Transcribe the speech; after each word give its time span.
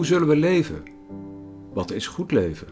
Hoe 0.00 0.08
zullen 0.08 0.28
we 0.28 0.36
leven? 0.36 0.82
Wat 1.72 1.90
is 1.90 2.06
goed 2.06 2.32
leven? 2.32 2.66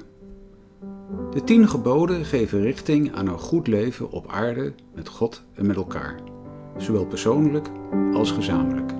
De 1.30 1.44
tien 1.44 1.68
geboden 1.68 2.24
geven 2.24 2.60
richting 2.60 3.14
aan 3.14 3.26
een 3.26 3.38
goed 3.38 3.66
leven 3.66 4.10
op 4.10 4.28
aarde 4.28 4.72
met 4.94 5.08
God 5.08 5.42
en 5.54 5.66
met 5.66 5.76
elkaar, 5.76 6.20
zowel 6.76 7.06
persoonlijk 7.06 7.68
als 8.12 8.30
gezamenlijk. 8.30 8.92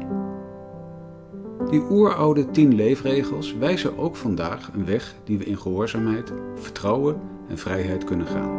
Die 1.71 1.83
oeroude 1.91 2.51
tien 2.51 2.75
leefregels 2.75 3.55
wijzen 3.55 3.99
ook 3.99 4.17
vandaag 4.17 4.71
een 4.73 4.85
weg 4.85 5.15
die 5.25 5.39
we 5.39 5.45
in 5.45 5.59
gehoorzaamheid, 5.59 6.33
vertrouwen 6.55 7.21
en 7.49 7.59
vrijheid 7.59 8.05
kunnen 8.05 8.27
gaan. 8.27 8.51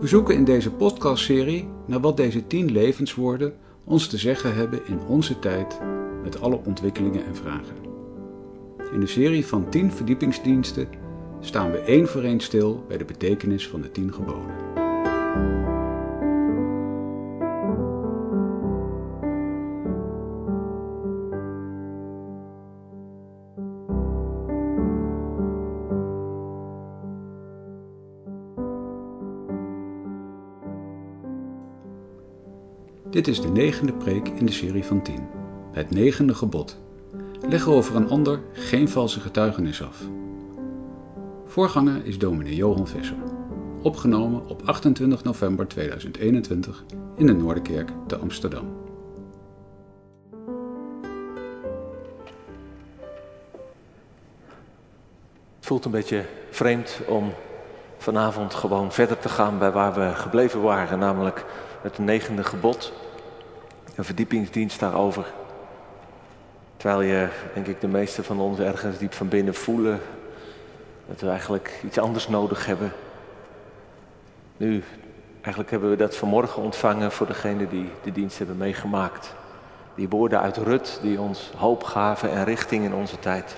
We 0.00 0.06
zoeken 0.06 0.34
in 0.34 0.44
deze 0.44 0.70
podcastserie 0.70 1.68
naar 1.86 2.00
wat 2.00 2.16
deze 2.16 2.46
tien 2.46 2.72
levenswoorden 2.72 3.54
ons 3.84 4.08
te 4.08 4.18
zeggen 4.18 4.54
hebben 4.54 4.80
in 4.86 5.00
onze 5.08 5.38
tijd 5.38 5.80
met 6.24 6.40
alle 6.40 6.60
ontwikkelingen 6.64 7.26
en 7.26 7.36
vragen. 7.36 7.76
In 8.92 9.00
de 9.00 9.06
serie 9.06 9.46
van 9.46 9.68
10 9.68 9.92
verdiepingsdiensten 9.92 10.88
staan 11.40 11.70
we 11.70 11.78
één 11.78 12.08
voor 12.08 12.22
één 12.22 12.40
stil 12.40 12.84
bij 12.88 12.98
de 12.98 13.04
betekenis 13.04 13.68
van 13.68 13.80
de 13.80 13.90
10 13.90 14.12
geboden. 14.12 14.72
Dit 33.10 33.28
is 33.28 33.40
de 33.40 33.48
negende 33.48 33.92
preek 33.92 34.28
in 34.28 34.46
de 34.46 34.52
serie 34.52 34.84
van 34.84 35.02
10 35.02 35.43
het 35.74 35.90
negende 35.90 36.34
gebod. 36.34 36.78
Leg 37.48 37.68
over 37.68 37.96
een 37.96 38.08
ander 38.08 38.40
geen 38.52 38.88
valse 38.88 39.20
getuigenis 39.20 39.82
af. 39.82 40.02
Voorganger 41.44 42.04
is 42.04 42.18
dominee 42.18 42.54
Johan 42.54 42.86
Visser. 42.86 43.16
Opgenomen 43.82 44.48
op 44.48 44.62
28 44.64 45.24
november 45.24 45.68
2021 45.68 46.84
in 47.16 47.26
de 47.26 47.32
Noorderkerk 47.32 47.90
te 48.06 48.16
Amsterdam. 48.16 48.82
Het 55.56 55.66
voelt 55.72 55.84
een 55.84 55.90
beetje 55.90 56.24
vreemd 56.50 57.00
om 57.08 57.32
vanavond 57.98 58.54
gewoon 58.54 58.92
verder 58.92 59.18
te 59.18 59.28
gaan 59.28 59.58
bij 59.58 59.72
waar 59.72 59.94
we 59.94 60.14
gebleven 60.14 60.62
waren, 60.62 60.98
namelijk 60.98 61.44
het 61.82 61.98
negende 61.98 62.44
gebod. 62.44 62.92
Een 63.94 64.04
verdiepingsdienst 64.04 64.80
daarover. 64.80 65.32
Terwijl 66.84 67.08
je, 67.08 67.28
denk 67.54 67.66
ik, 67.66 67.80
de 67.80 67.88
meeste 67.88 68.22
van 68.22 68.40
ons 68.40 68.58
ergens 68.58 68.98
diep 68.98 69.12
van 69.12 69.28
binnen 69.28 69.54
voelen 69.54 70.00
dat 71.06 71.20
we 71.20 71.28
eigenlijk 71.28 71.80
iets 71.84 71.98
anders 71.98 72.28
nodig 72.28 72.66
hebben. 72.66 72.92
Nu, 74.56 74.84
eigenlijk 75.40 75.70
hebben 75.70 75.90
we 75.90 75.96
dat 75.96 76.16
vanmorgen 76.16 76.62
ontvangen 76.62 77.12
voor 77.12 77.26
degenen 77.26 77.68
die 77.68 77.90
de 78.02 78.12
dienst 78.12 78.38
hebben 78.38 78.56
meegemaakt. 78.56 79.34
Die 79.94 80.08
woorden 80.08 80.40
uit 80.40 80.56
Rut 80.56 80.98
die 81.02 81.20
ons 81.20 81.52
hoop 81.56 81.84
gaven 81.84 82.30
en 82.30 82.44
richting 82.44 82.84
in 82.84 82.94
onze 82.94 83.18
tijd. 83.18 83.54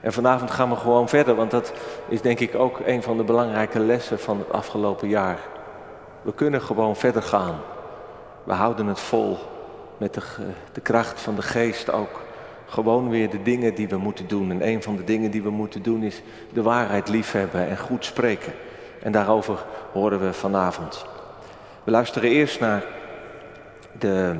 En 0.00 0.12
vanavond 0.12 0.50
gaan 0.50 0.70
we 0.70 0.76
gewoon 0.76 1.08
verder, 1.08 1.34
want 1.34 1.50
dat 1.50 1.72
is 2.08 2.20
denk 2.20 2.40
ik 2.40 2.54
ook 2.54 2.80
een 2.84 3.02
van 3.02 3.16
de 3.16 3.24
belangrijke 3.24 3.78
lessen 3.78 4.20
van 4.20 4.38
het 4.38 4.52
afgelopen 4.52 5.08
jaar. 5.08 5.38
We 6.22 6.34
kunnen 6.34 6.62
gewoon 6.62 6.96
verder 6.96 7.22
gaan. 7.22 7.60
We 8.44 8.52
houden 8.52 8.86
het 8.86 9.00
vol 9.00 9.38
met 9.96 10.14
de, 10.14 10.22
de 10.72 10.80
kracht 10.80 11.20
van 11.20 11.34
de 11.34 11.42
geest 11.42 11.90
ook 11.90 12.26
gewoon 12.68 13.08
weer 13.08 13.30
de 13.30 13.42
dingen 13.42 13.74
die 13.74 13.88
we 13.88 13.96
moeten 13.96 14.28
doen. 14.28 14.50
En 14.50 14.68
een 14.68 14.82
van 14.82 14.96
de 14.96 15.04
dingen 15.04 15.30
die 15.30 15.42
we 15.42 15.50
moeten 15.50 15.82
doen 15.82 16.02
is 16.02 16.22
de 16.52 16.62
waarheid 16.62 17.08
liefhebben 17.08 17.68
en 17.68 17.78
goed 17.78 18.04
spreken. 18.04 18.52
En 19.02 19.12
daarover 19.12 19.64
horen 19.92 20.20
we 20.20 20.32
vanavond. 20.32 21.06
We 21.84 21.90
luisteren 21.90 22.30
eerst 22.30 22.60
naar 22.60 22.84
de, 23.98 24.36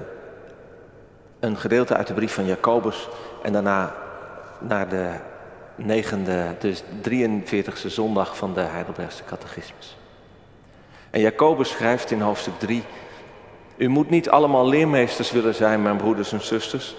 een 1.40 1.56
gedeelte 1.56 1.96
uit 1.96 2.06
de 2.06 2.14
brief 2.14 2.34
van 2.34 2.46
Jacobus 2.46 3.08
en 3.42 3.52
daarna 3.52 3.94
naar 4.58 4.88
de 4.88 5.10
negende, 5.74 6.54
dus 6.58 6.82
43e 6.82 7.86
zondag 7.86 8.36
van 8.36 8.54
de 8.54 8.60
Heidelbergse 8.60 9.24
catechismus. 9.24 9.96
En 11.10 11.20
Jacobus 11.20 11.70
schrijft 11.70 12.10
in 12.10 12.20
hoofdstuk 12.20 12.58
3, 12.58 12.82
u 13.76 13.88
moet 13.88 14.10
niet 14.10 14.30
allemaal 14.30 14.68
leermeesters 14.68 15.30
willen 15.30 15.54
zijn, 15.54 15.82
mijn 15.82 15.96
broeders 15.96 16.32
en 16.32 16.40
zusters, 16.40 16.96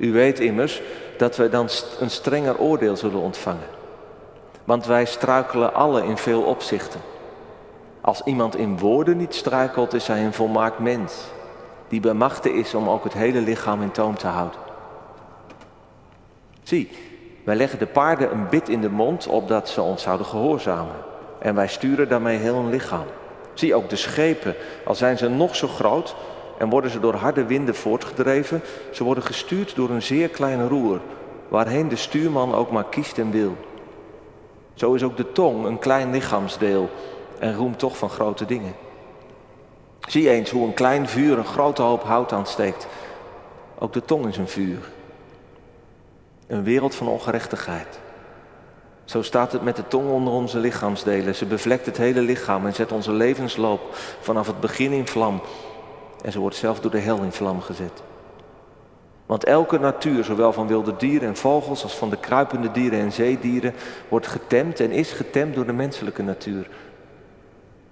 u 0.00 0.12
weet 0.12 0.40
immers 0.40 0.82
dat 1.16 1.36
wij 1.36 1.50
dan 1.50 1.68
een 1.98 2.10
strenger 2.10 2.58
oordeel 2.58 2.96
zullen 2.96 3.20
ontvangen. 3.20 3.68
Want 4.64 4.86
wij 4.86 5.04
struikelen 5.04 5.74
alle 5.74 6.04
in 6.04 6.16
veel 6.16 6.42
opzichten. 6.42 7.00
Als 8.00 8.22
iemand 8.24 8.56
in 8.56 8.78
woorden 8.78 9.16
niet 9.16 9.34
struikelt, 9.34 9.94
is 9.94 10.06
hij 10.06 10.24
een 10.24 10.32
volmaakt 10.32 10.78
mens, 10.78 11.14
die 11.88 12.00
bij 12.00 12.12
machten 12.12 12.54
is 12.54 12.74
om 12.74 12.88
ook 12.88 13.04
het 13.04 13.12
hele 13.12 13.40
lichaam 13.40 13.82
in 13.82 13.90
toom 13.90 14.16
te 14.16 14.26
houden. 14.26 14.60
Zie, 16.62 16.90
wij 17.44 17.56
leggen 17.56 17.78
de 17.78 17.86
paarden 17.86 18.32
een 18.32 18.48
bit 18.48 18.68
in 18.68 18.80
de 18.80 18.90
mond, 18.90 19.26
opdat 19.26 19.68
ze 19.68 19.82
ons 19.82 20.02
zouden 20.02 20.26
gehoorzamen. 20.26 20.96
En 21.38 21.54
wij 21.54 21.68
sturen 21.68 22.08
daarmee 22.08 22.38
heel 22.38 22.56
een 22.56 22.70
lichaam. 22.70 23.06
Zie 23.54 23.74
ook 23.74 23.88
de 23.88 23.96
schepen, 23.96 24.54
al 24.84 24.94
zijn 24.94 25.18
ze 25.18 25.28
nog 25.28 25.56
zo 25.56 25.68
groot, 25.68 26.14
en 26.60 26.68
worden 26.68 26.90
ze 26.90 27.00
door 27.00 27.14
harde 27.14 27.44
winden 27.44 27.74
voortgedreven. 27.74 28.62
Ze 28.90 29.04
worden 29.04 29.24
gestuurd 29.24 29.74
door 29.74 29.90
een 29.90 30.02
zeer 30.02 30.28
klein 30.28 30.68
roer, 30.68 31.00
waarheen 31.48 31.88
de 31.88 31.96
stuurman 31.96 32.54
ook 32.54 32.70
maar 32.70 32.84
kiest 32.84 33.18
en 33.18 33.30
wil. 33.30 33.56
Zo 34.74 34.94
is 34.94 35.02
ook 35.02 35.16
de 35.16 35.32
tong 35.32 35.64
een 35.64 35.78
klein 35.78 36.10
lichaamsdeel 36.10 36.90
en 37.38 37.54
roemt 37.54 37.78
toch 37.78 37.96
van 37.96 38.10
grote 38.10 38.44
dingen. 38.44 38.74
Zie 40.00 40.30
eens 40.30 40.50
hoe 40.50 40.66
een 40.66 40.74
klein 40.74 41.08
vuur 41.08 41.38
een 41.38 41.44
grote 41.44 41.82
hoop 41.82 42.02
hout 42.02 42.32
aansteekt. 42.32 42.86
Ook 43.78 43.92
de 43.92 44.04
tong 44.04 44.26
is 44.26 44.36
een 44.36 44.48
vuur. 44.48 44.90
Een 46.46 46.62
wereld 46.62 46.94
van 46.94 47.08
ongerechtigheid. 47.08 48.00
Zo 49.04 49.22
staat 49.22 49.52
het 49.52 49.62
met 49.62 49.76
de 49.76 49.88
tong 49.88 50.10
onder 50.10 50.32
onze 50.32 50.58
lichaamsdelen. 50.58 51.34
Ze 51.34 51.46
bevlekt 51.46 51.86
het 51.86 51.96
hele 51.96 52.20
lichaam 52.20 52.66
en 52.66 52.74
zet 52.74 52.92
onze 52.92 53.12
levensloop 53.12 53.80
vanaf 54.20 54.46
het 54.46 54.60
begin 54.60 54.92
in 54.92 55.06
vlam 55.06 55.40
en 56.22 56.32
ze 56.32 56.38
wordt 56.38 56.56
zelf 56.56 56.80
door 56.80 56.90
de 56.90 56.98
hel 56.98 57.22
in 57.22 57.32
vlam 57.32 57.60
gezet. 57.60 58.02
Want 59.26 59.44
elke 59.44 59.78
natuur, 59.78 60.24
zowel 60.24 60.52
van 60.52 60.66
wilde 60.66 60.96
dieren 60.96 61.28
en 61.28 61.36
vogels 61.36 61.82
als 61.82 61.96
van 61.96 62.10
de 62.10 62.16
kruipende 62.16 62.70
dieren 62.70 63.00
en 63.00 63.12
zeedieren, 63.12 63.74
wordt 64.08 64.26
getemd 64.26 64.80
en 64.80 64.90
is 64.90 65.12
getemd 65.12 65.54
door 65.54 65.66
de 65.66 65.72
menselijke 65.72 66.22
natuur. 66.22 66.68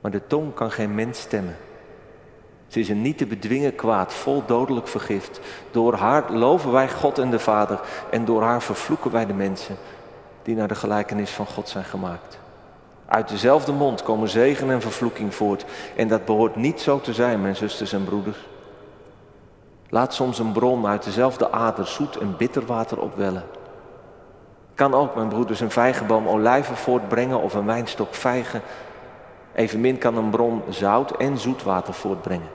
Maar 0.01 0.11
de 0.11 0.27
tong 0.27 0.55
kan 0.55 0.71
geen 0.71 0.95
mens 0.95 1.21
stemmen. 1.21 1.57
Ze 2.67 2.81
is 2.81 2.89
een 2.89 3.03
niet 3.03 3.19
te 3.19 3.27
bedwingen 3.27 3.75
kwaad, 3.75 4.13
vol 4.13 4.43
dodelijk 4.47 4.89
vergift. 4.89 5.41
Door 5.71 5.95
haar 5.95 6.33
loven 6.33 6.73
wij 6.73 6.89
God 6.89 7.19
en 7.19 7.31
de 7.31 7.39
Vader 7.39 7.81
en 8.11 8.25
door 8.25 8.43
haar 8.43 8.63
vervloeken 8.63 9.11
wij 9.11 9.27
de 9.27 9.35
mensen 9.35 9.77
die 10.43 10.55
naar 10.55 10.69
de 10.69 10.75
gelijkenis 10.75 11.31
van 11.31 11.47
God 11.47 11.69
zijn 11.69 11.85
gemaakt. 11.85 12.39
Uit 13.09 13.29
dezelfde 13.29 13.73
mond 13.73 14.03
komen 14.03 14.29
zegen 14.29 14.71
en 14.71 14.81
vervloeking 14.81 15.35
voort. 15.35 15.65
En 15.97 16.09
dat 16.09 16.25
behoort 16.25 16.57
niet 16.57 16.81
zo 16.81 17.01
te 17.01 17.13
zijn, 17.13 17.41
mijn 17.41 17.57
zusters 17.57 17.93
en 17.93 18.05
broeders. 18.05 18.39
Laat 19.89 20.15
soms 20.15 20.39
een 20.39 20.53
bron 20.53 20.87
uit 20.87 21.05
dezelfde 21.05 21.51
ader 21.51 21.87
zoet 21.87 22.17
en 22.17 22.37
bitter 22.37 22.67
water 22.67 23.01
opwellen. 23.01 23.45
Kan 24.75 24.95
ook, 24.95 25.15
mijn 25.15 25.29
broeders, 25.29 25.61
een 25.61 25.71
vijgenboom 25.71 26.29
olijven 26.29 26.77
voortbrengen 26.77 27.41
of 27.43 27.55
een 27.55 27.67
wijnstok 27.67 28.15
vijgen. 28.15 28.63
Evenmin 29.55 29.99
kan 29.99 30.17
een 30.17 30.31
bron 30.31 30.63
zout 30.69 31.11
en 31.11 31.39
zoet 31.39 31.63
water 31.63 31.95
voortbrengen. 31.95 32.49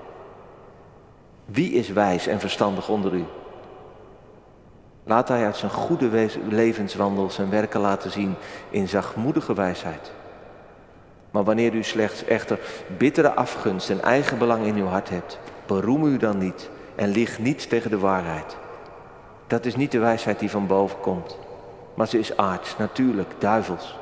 Wie 1.46 1.72
is 1.72 1.90
wijs 1.90 2.28
en 2.28 2.40
verstandig 2.40 2.90
onder 2.90 3.14
u? 3.14 3.26
Laat 5.04 5.28
hij 5.28 5.46
uit 5.46 5.58
zijn 5.58 5.72
goede 5.72 6.30
levenswandel 6.50 7.30
zijn 7.30 7.50
werken 7.50 7.80
laten 7.80 8.12
zien 8.12 8.36
in 8.70 8.88
zachtmoedige 8.88 9.54
wijsheid. 9.54 10.12
Maar 11.34 11.44
wanneer 11.44 11.74
u 11.74 11.84
slechts 11.84 12.26
echter 12.26 12.60
bittere 12.98 13.32
afgunst 13.32 13.90
en 13.90 14.02
eigenbelang 14.02 14.66
in 14.66 14.76
uw 14.76 14.86
hart 14.86 15.10
hebt, 15.10 15.40
beroem 15.66 16.06
u 16.06 16.18
dan 16.18 16.38
niet 16.38 16.70
en 16.96 17.10
lieg 17.10 17.40
niet 17.40 17.70
tegen 17.70 17.90
de 17.90 18.00
waarheid. 18.00 18.58
Dat 19.48 19.66
is 19.66 19.76
niet 19.76 19.92
de 19.92 20.00
wijsheid 20.00 20.40
die 20.40 20.50
van 20.50 20.68
boven 20.68 21.00
komt, 21.00 21.38
maar 21.94 22.08
ze 22.08 22.20
is 22.20 22.38
aards, 22.38 22.78
natuurlijk, 22.78 23.34
duivels. 23.38 24.00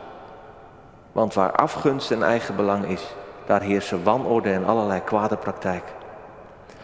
Want 1.12 1.34
waar 1.34 1.52
afgunst 1.52 2.12
en 2.12 2.24
eigenbelang 2.24 2.86
is, 2.86 3.16
daar 3.46 3.62
heersen 3.62 4.04
wanorde 4.04 4.52
en 4.52 4.66
allerlei 4.66 5.04
kwade 5.04 5.38
praktijk. 5.38 5.84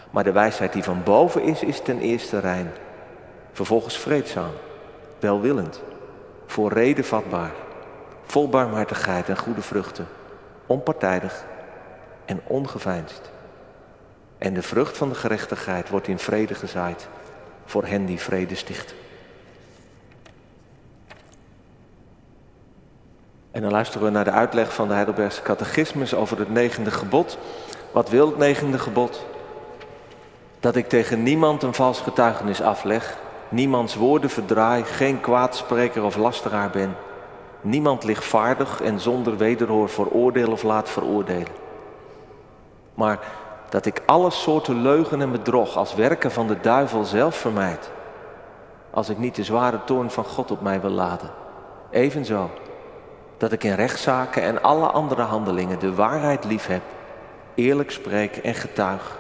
Maar 0.10 0.24
de 0.24 0.32
wijsheid 0.32 0.74
die 0.74 0.84
van 0.84 1.04
boven 1.04 1.42
is, 1.42 1.64
is 1.64 1.82
ten 1.82 2.00
eerste 2.00 2.40
rein, 2.40 2.72
vervolgens 3.52 3.98
vreedzaam, 3.98 4.52
welwillend, 5.20 5.82
voor 6.46 6.74
reden 6.74 7.06
vatbaar, 7.06 7.52
vol 8.26 8.50
barmhartigheid 8.50 9.30
en 9.30 9.38
goede 9.38 9.62
vruchten 9.62 10.08
onpartijdig 10.68 11.46
en 12.26 12.42
ongeveinsd. 12.44 13.32
En 14.38 14.54
de 14.54 14.62
vrucht 14.62 14.98
van 14.98 15.10
de 15.10 15.16
gerechtigheid 15.16 15.90
wordt 15.90 16.08
in 16.08 16.20
vrede 16.20 16.56
gezaaid 16.56 17.08
voor 17.66 17.86
hen 17.86 18.06
die 18.06 18.20
vrede 18.20 18.56
stichten. 18.56 18.96
En 23.52 23.62
dan 23.62 23.72
luisteren 23.72 24.08
we 24.08 24.14
naar 24.14 24.24
de 24.24 24.32
uitleg 24.32 24.74
van 24.74 24.88
de 24.88 24.94
Heidelbergse 24.94 25.42
catechismus 25.42 26.14
over 26.14 26.40
het 26.40 26.50
negende 26.50 26.92
gebod. 26.92 27.38
Wat 27.92 28.10
wil 28.10 28.28
het 28.28 28.38
negende 28.38 28.80
gebod? 28.80 29.26
Dat 30.60 30.76
ik 30.76 30.90
tegen 30.90 31.24
niemand 31.24 31.64
een 31.64 31.74
vals 31.74 32.02
getuigenis 32.02 32.62
afleg, 32.62 33.18
niemands 33.50 33.96
woorden 33.96 34.30
verdraai, 34.30 34.84
geen 34.84 35.20
kwaadspreker 35.20 36.04
of 36.04 36.16
lasteraar 36.16 36.70
ben 36.70 36.96
niemand 37.62 38.04
lichtvaardig 38.04 38.82
en 38.82 39.00
zonder 39.00 39.38
wederhoor 39.38 39.90
veroordeel 39.90 40.52
of 40.52 40.64
laat 40.64 40.90
veroordelen. 40.90 41.66
Maar 42.94 43.20
dat 43.70 43.86
ik 43.86 44.02
alle 44.06 44.30
soorten 44.30 44.82
leugen 44.82 45.22
en 45.22 45.32
bedrog 45.32 45.78
als 45.78 45.96
werken 45.96 46.32
van 46.32 46.48
de 46.48 46.60
duivel 46.62 47.04
zelf 47.04 47.36
vermijd, 47.36 47.92
als 48.90 49.10
ik 49.10 49.18
niet 49.18 49.36
de 49.36 49.44
zware 49.44 49.84
toorn 49.84 50.12
van 50.12 50.24
God 50.24 50.52
op 50.52 50.62
mij 50.62 50.82
wil 50.82 50.90
laden. 50.90 51.30
Evenzo 51.90 52.50
dat 53.38 53.52
ik 53.52 53.64
in 53.64 53.74
rechtszaken 53.74 54.42
en 54.42 54.64
alle 54.64 54.88
andere 54.88 55.22
handelingen 55.22 55.80
de 55.80 55.96
waarheid 55.96 56.46
lief 56.46 56.68
heb, 56.68 56.82
eerlijk 57.56 57.92
spreek 57.92 58.38
en 58.38 58.54
getuig. 58.54 59.18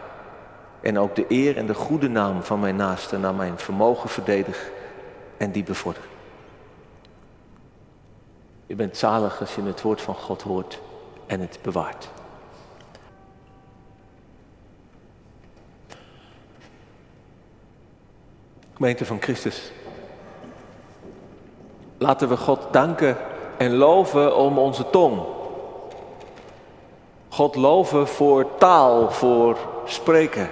En 0.82 1.00
ook 1.00 1.16
de 1.16 1.26
eer 1.28 1.58
en 1.58 1.66
de 1.66 1.74
goede 1.74 2.10
naam 2.10 2.44
van 2.44 2.60
mijn 2.60 2.76
naaste 2.76 3.18
naar 3.18 3.34
mijn 3.34 3.58
vermogen 3.58 4.10
verdedig 4.10 4.70
en 5.38 5.52
die 5.52 5.64
bevorder. 5.64 6.04
Je 8.68 8.76
bent 8.76 8.98
zalig 8.98 9.40
als 9.40 9.56
je 9.56 9.62
het 9.62 9.82
woord 9.82 10.02
van 10.02 10.16
God 10.16 10.42
hoort 10.42 10.80
en 11.26 11.40
het 11.40 11.60
bewaart. 11.62 12.10
Gemeente 18.74 19.06
van 19.06 19.22
Christus. 19.22 19.72
Laten 21.98 22.30
we 22.30 22.38
God 22.38 22.68
danken 22.72 23.18
en 23.58 23.76
loven 23.76 24.36
om 24.36 24.58
onze 24.58 24.90
tong. 24.90 25.22
God 27.30 27.56
loven 27.56 28.08
voor 28.08 28.58
taal, 28.58 29.12
voor 29.12 29.58
spreken. 29.86 30.50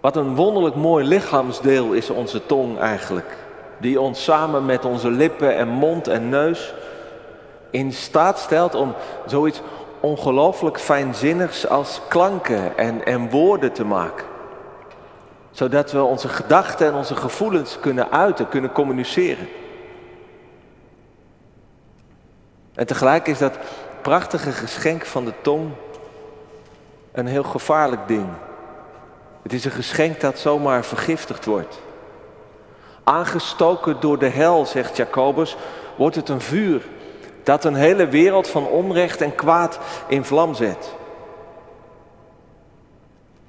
Wat 0.00 0.16
een 0.16 0.34
wonderlijk 0.34 0.74
mooi 0.74 1.04
lichaamsdeel 1.04 1.92
is 1.92 2.10
onze 2.10 2.46
tong 2.46 2.78
eigenlijk. 2.78 3.36
Die 3.80 4.00
ons 4.00 4.24
samen 4.24 4.64
met 4.64 4.84
onze 4.84 5.10
lippen 5.10 5.56
en 5.56 5.68
mond 5.68 6.08
en 6.08 6.28
neus 6.28 6.74
in 7.70 7.92
staat 7.92 8.38
stelt 8.38 8.74
om 8.74 8.94
zoiets 9.26 9.60
ongelooflijk 10.00 10.80
fijnzinnigs 10.80 11.68
als 11.68 12.00
klanken 12.08 12.76
en, 12.76 13.04
en 13.04 13.30
woorden 13.30 13.72
te 13.72 13.84
maken. 13.84 14.26
Zodat 15.50 15.92
we 15.92 16.02
onze 16.02 16.28
gedachten 16.28 16.86
en 16.86 16.94
onze 16.94 17.16
gevoelens 17.16 17.80
kunnen 17.80 18.10
uiten, 18.10 18.48
kunnen 18.48 18.72
communiceren. 18.72 19.48
En 22.74 22.86
tegelijk 22.86 23.26
is 23.26 23.38
dat 23.38 23.58
prachtige 24.02 24.52
geschenk 24.52 25.04
van 25.04 25.24
de 25.24 25.32
tong 25.42 25.70
een 27.12 27.26
heel 27.26 27.42
gevaarlijk 27.42 28.08
ding. 28.08 28.26
Het 29.42 29.52
is 29.52 29.64
een 29.64 29.70
geschenk 29.70 30.20
dat 30.20 30.38
zomaar 30.38 30.84
vergiftigd 30.84 31.44
wordt. 31.44 31.80
Aangestoken 33.10 34.00
door 34.00 34.18
de 34.18 34.28
hel, 34.28 34.66
zegt 34.66 34.96
Jacobus, 34.96 35.56
wordt 35.96 36.16
het 36.16 36.28
een 36.28 36.40
vuur 36.40 36.82
dat 37.42 37.64
een 37.64 37.74
hele 37.74 38.08
wereld 38.08 38.48
van 38.48 38.66
onrecht 38.66 39.20
en 39.20 39.34
kwaad 39.34 39.78
in 40.06 40.24
vlam 40.24 40.54
zet. 40.54 40.94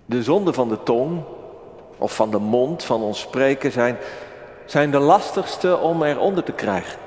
De 0.06 0.24
zonden 0.24 0.54
van 0.54 0.70
de 0.70 0.84
tong, 0.84 1.24
of 1.98 2.16
van 2.16 2.32
de 2.32 2.40
mond, 2.40 2.84
van 2.84 3.02
ons 3.02 3.20
spreken, 3.20 3.72
zijn, 3.72 3.98
zijn 4.66 4.92
de 4.92 5.00
lastigste 5.00 5.78
om 5.78 6.04
eronder 6.04 6.44
te 6.44 6.52
krijgen. 6.52 7.00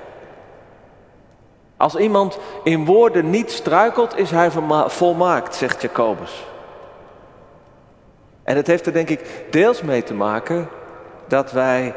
Als 1.77 1.95
iemand 1.95 2.39
in 2.65 2.85
woorden 2.85 3.31
niet 3.31 3.51
struikelt, 3.51 4.17
is 4.17 4.31
hij 4.31 4.51
volmaakt, 4.87 5.55
zegt 5.55 5.83
Jacobus. 5.83 6.47
En 8.43 8.57
het 8.57 8.67
heeft 8.67 8.87
er 8.87 8.93
denk 8.93 9.09
ik 9.09 9.47
deels 9.51 9.83
mee 9.83 10.03
te 10.03 10.15
maken 10.15 10.69
dat 11.29 11.53
wij 11.53 11.95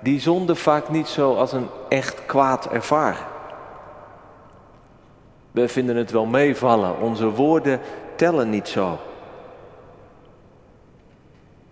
die 0.00 0.20
zonde 0.20 0.54
vaak 0.54 0.88
niet 0.88 1.08
zo 1.08 1.34
als 1.34 1.52
een 1.52 1.68
echt 1.88 2.26
kwaad 2.26 2.66
ervaren. 2.66 3.26
We 5.50 5.68
vinden 5.68 5.96
het 5.96 6.10
wel 6.10 6.26
meevallen, 6.26 7.00
onze 7.00 7.30
woorden 7.30 7.80
tellen 8.16 8.50
niet 8.50 8.68
zo. 8.68 8.98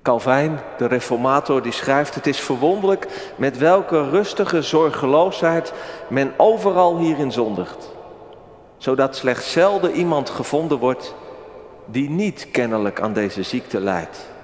Calvijn, 0.02 0.60
de 0.78 0.86
reformator, 0.86 1.62
die 1.62 1.72
schrijft: 1.72 2.14
Het 2.14 2.26
is 2.26 2.40
verwonderlijk 2.40 3.32
met 3.36 3.58
welke 3.58 4.10
rustige 4.10 4.62
zorgeloosheid 4.62 5.72
men 6.08 6.32
overal 6.36 6.98
hierin 6.98 7.32
zondigt, 7.32 7.94
zodat 8.76 9.16
slechts 9.16 9.52
zelden 9.52 9.92
iemand 9.92 10.30
gevonden 10.30 10.78
wordt 10.78 11.14
die 11.84 12.10
niet 12.10 12.50
kennelijk 12.50 13.00
aan 13.00 13.12
deze 13.12 13.42
ziekte 13.42 13.80
lijdt. 13.80 14.35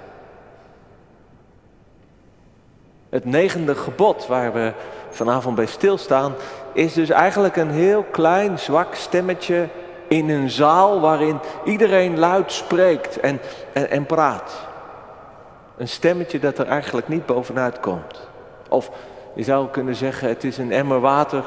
Het 3.13 3.25
negende 3.25 3.75
gebod 3.75 4.27
waar 4.27 4.53
we 4.53 4.73
vanavond 5.09 5.55
bij 5.55 5.65
stilstaan, 5.65 6.33
is 6.73 6.93
dus 6.93 7.09
eigenlijk 7.09 7.55
een 7.55 7.69
heel 7.69 8.03
klein, 8.03 8.59
zwak 8.59 8.95
stemmetje 8.95 9.67
in 10.07 10.29
een 10.29 10.49
zaal 10.49 10.99
waarin 10.99 11.39
iedereen 11.65 12.19
luid 12.19 12.51
spreekt 12.51 13.19
en, 13.19 13.39
en, 13.73 13.89
en 13.89 14.05
praat. 14.05 14.67
Een 15.77 15.87
stemmetje 15.87 16.39
dat 16.39 16.57
er 16.57 16.67
eigenlijk 16.67 17.07
niet 17.07 17.25
bovenuit 17.25 17.79
komt. 17.79 18.29
Of 18.69 18.91
je 19.35 19.43
zou 19.43 19.67
kunnen 19.67 19.95
zeggen, 19.95 20.27
het 20.27 20.43
is 20.43 20.57
een 20.57 20.71
emmer 20.71 20.99
water 20.99 21.43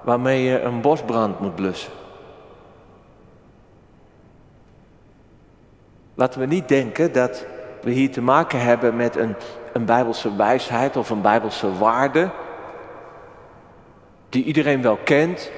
waarmee 0.00 0.42
je 0.42 0.60
een 0.60 0.80
bosbrand 0.80 1.40
moet 1.40 1.54
blussen. 1.54 1.92
Laten 6.14 6.40
we 6.40 6.46
niet 6.46 6.68
denken 6.68 7.12
dat 7.12 7.46
we 7.82 7.90
hier 7.90 8.12
te 8.12 8.22
maken 8.22 8.60
hebben 8.60 8.96
met 8.96 9.16
een, 9.16 9.36
een 9.78 9.84
bijbelse 9.84 10.36
wijsheid 10.36 10.96
of 10.96 11.10
een 11.10 11.20
bijbelse 11.20 11.78
waarde. 11.78 12.30
Die 14.28 14.44
iedereen 14.44 14.82
wel 14.82 14.98
kent. 15.04 15.50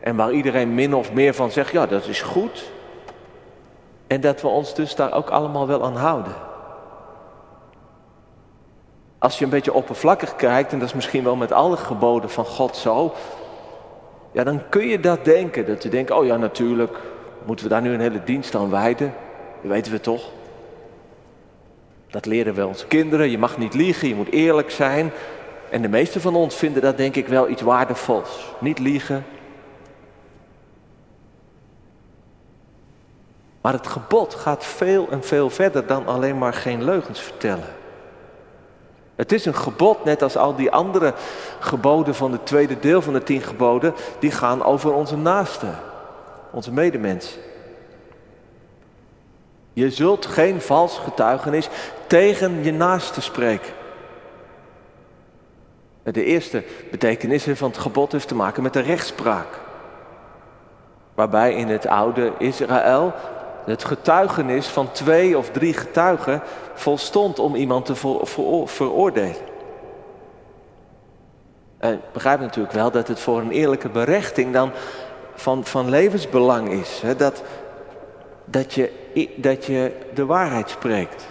En 0.00 0.16
waar 0.16 0.32
iedereen 0.32 0.74
min 0.74 0.94
of 0.94 1.12
meer 1.12 1.34
van 1.34 1.50
zegt, 1.50 1.72
ja 1.72 1.86
dat 1.86 2.06
is 2.06 2.22
goed. 2.22 2.70
En 4.06 4.20
dat 4.20 4.40
we 4.40 4.48
ons 4.48 4.74
dus 4.74 4.94
daar 4.94 5.12
ook 5.12 5.30
allemaal 5.30 5.66
wel 5.66 5.84
aan 5.84 5.96
houden. 5.96 6.32
Als 9.18 9.38
je 9.38 9.44
een 9.44 9.50
beetje 9.50 9.72
oppervlakkig 9.72 10.36
kijkt, 10.36 10.72
en 10.72 10.78
dat 10.78 10.88
is 10.88 10.94
misschien 10.94 11.24
wel 11.24 11.36
met 11.36 11.52
alle 11.52 11.76
geboden 11.76 12.30
van 12.30 12.44
God 12.44 12.76
zo, 12.76 13.12
ja, 14.32 14.44
dan 14.44 14.62
kun 14.68 14.86
je 14.86 15.00
dat 15.00 15.24
denken. 15.24 15.66
Dat 15.66 15.82
je 15.82 15.88
denkt, 15.88 16.10
oh 16.10 16.24
ja, 16.24 16.36
natuurlijk, 16.36 16.98
moeten 17.44 17.64
we 17.64 17.70
daar 17.70 17.82
nu 17.82 17.92
een 17.92 18.00
hele 18.00 18.24
dienst 18.24 18.54
aan 18.54 18.70
wijden? 18.70 19.14
Dat 19.62 19.70
weten 19.70 19.92
we 19.92 20.00
toch. 20.00 20.30
Dat 22.10 22.26
leren 22.26 22.54
we 22.54 22.66
onze 22.66 22.86
kinderen. 22.86 23.30
Je 23.30 23.38
mag 23.38 23.58
niet 23.58 23.74
liegen, 23.74 24.08
je 24.08 24.14
moet 24.14 24.30
eerlijk 24.30 24.70
zijn. 24.70 25.10
En 25.70 25.82
de 25.82 25.88
meeste 25.88 26.20
van 26.20 26.34
ons 26.34 26.54
vinden 26.54 26.82
dat 26.82 26.96
denk 26.96 27.16
ik 27.16 27.28
wel 27.28 27.48
iets 27.48 27.62
waardevols. 27.62 28.54
Niet 28.58 28.78
liegen. 28.78 29.24
Maar 33.60 33.72
het 33.72 33.86
gebod 33.86 34.34
gaat 34.34 34.64
veel 34.64 35.08
en 35.10 35.22
veel 35.22 35.50
verder 35.50 35.86
dan 35.86 36.06
alleen 36.06 36.38
maar 36.38 36.54
geen 36.54 36.84
leugens 36.84 37.20
vertellen. 37.20 37.76
Het 39.16 39.32
is 39.32 39.44
een 39.44 39.54
gebod, 39.54 40.04
net 40.04 40.22
als 40.22 40.36
al 40.36 40.54
die 40.54 40.70
andere 40.70 41.14
geboden 41.58 42.14
van 42.14 42.32
het 42.32 42.46
tweede 42.46 42.78
deel 42.78 43.02
van 43.02 43.12
de 43.12 43.22
tien 43.22 43.42
geboden, 43.42 43.94
die 44.18 44.30
gaan 44.30 44.64
over 44.64 44.92
onze 44.92 45.16
naasten, 45.16 45.78
onze 46.50 46.72
medemens. 46.72 47.38
Je 49.72 49.90
zult 49.90 50.26
geen 50.26 50.60
vals 50.60 50.98
getuigenis 50.98 51.68
tegen 52.08 52.64
je 52.64 52.72
naaste 52.72 53.20
spreken. 53.20 53.72
De 56.02 56.24
eerste 56.24 56.64
betekenis 56.90 57.46
van 57.52 57.68
het 57.68 57.78
gebod 57.78 58.12
heeft 58.12 58.28
te 58.28 58.34
maken 58.34 58.62
met 58.62 58.72
de 58.72 58.80
rechtspraak. 58.80 59.60
Waarbij 61.14 61.54
in 61.54 61.68
het 61.68 61.86
oude 61.86 62.32
Israël 62.38 63.12
het 63.64 63.84
getuigenis 63.84 64.66
van 64.66 64.92
twee 64.92 65.38
of 65.38 65.50
drie 65.50 65.74
getuigen 65.74 66.42
volstond 66.74 67.38
om 67.38 67.54
iemand 67.54 67.84
te 67.84 67.94
veroordelen. 68.64 69.46
En 71.78 72.00
begrijp 72.12 72.40
natuurlijk 72.40 72.74
wel 72.74 72.90
dat 72.90 73.08
het 73.08 73.20
voor 73.20 73.40
een 73.40 73.50
eerlijke 73.50 73.88
berechting 73.88 74.52
dan 74.52 74.70
van, 75.34 75.64
van 75.64 75.88
levensbelang 75.88 76.70
is. 76.70 77.00
Hè? 77.00 77.16
Dat, 77.16 77.42
dat, 78.44 78.74
je, 78.74 78.92
dat 79.36 79.64
je 79.64 79.92
de 80.14 80.26
waarheid 80.26 80.70
spreekt. 80.70 81.26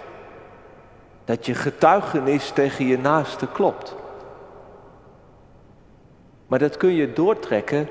Dat 1.27 1.45
je 1.45 1.55
getuigenis 1.55 2.49
tegen 2.49 2.85
je 2.85 2.97
naaste 2.97 3.47
klopt. 3.47 3.95
Maar 6.47 6.59
dat 6.59 6.77
kun 6.77 6.93
je 6.93 7.13
doortrekken 7.13 7.89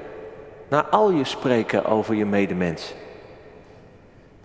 naar 0.69 0.85
al 0.85 1.11
je 1.11 1.25
spreken 1.25 1.85
over 1.85 2.14
je 2.14 2.26
medemens 2.26 2.95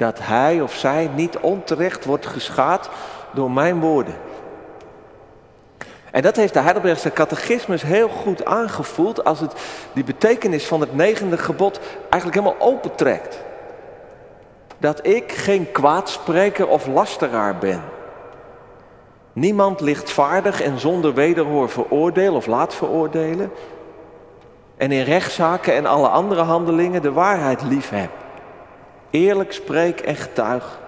dat 0.02 0.20
hij 0.22 0.62
of 0.62 0.74
zij 0.74 1.10
niet 1.16 1.38
onterecht 1.38 2.06
wordt 2.06 2.26
geschaad 2.26 2.90
door 3.34 3.52
mijn 3.52 3.80
woorden. 3.80 4.14
En 6.12 6.22
dat 6.22 6.36
heeft 6.36 6.54
de 6.54 6.60
Heidelbergse 6.60 7.12
catechismus 7.12 7.82
heel 7.82 8.10
goed 8.10 8.46
aangevoeld 8.46 9.24
als 9.24 9.40
het 9.40 9.54
die 9.94 10.04
betekenis 10.04 10.66
van 10.66 10.80
het 10.82 10.96
negende 10.96 11.38
gebod 11.38 11.80
eigenlijk 12.00 12.34
helemaal 12.34 12.68
opentrekt. 12.68 13.44
Dat 14.78 15.08
ik 15.08 15.32
geen 15.32 15.72
kwaadspreker 15.72 16.68
of 16.68 16.88
lasteraar 16.88 17.58
ben. 17.58 17.82
Niemand 19.34 19.82
lichtvaardig 19.82 20.62
en 20.62 20.80
zonder 20.80 21.14
wederhoor 21.14 21.70
veroordeel 21.70 22.36
of 22.36 22.46
laat 22.46 22.76
veroordelen. 22.76 23.52
En 24.78 24.92
in 24.92 25.04
rechtszaken 25.04 25.76
en 25.76 25.86
alle 25.86 26.08
andere 26.08 26.42
handelingen 26.42 27.02
de 27.02 27.12
waarheid 27.12 27.62
lief 27.62 27.90
heb. 27.90 28.12
Eerlijk 29.10 29.54
spreek 29.54 30.00
en 30.00 30.16
getuig. 30.16 30.80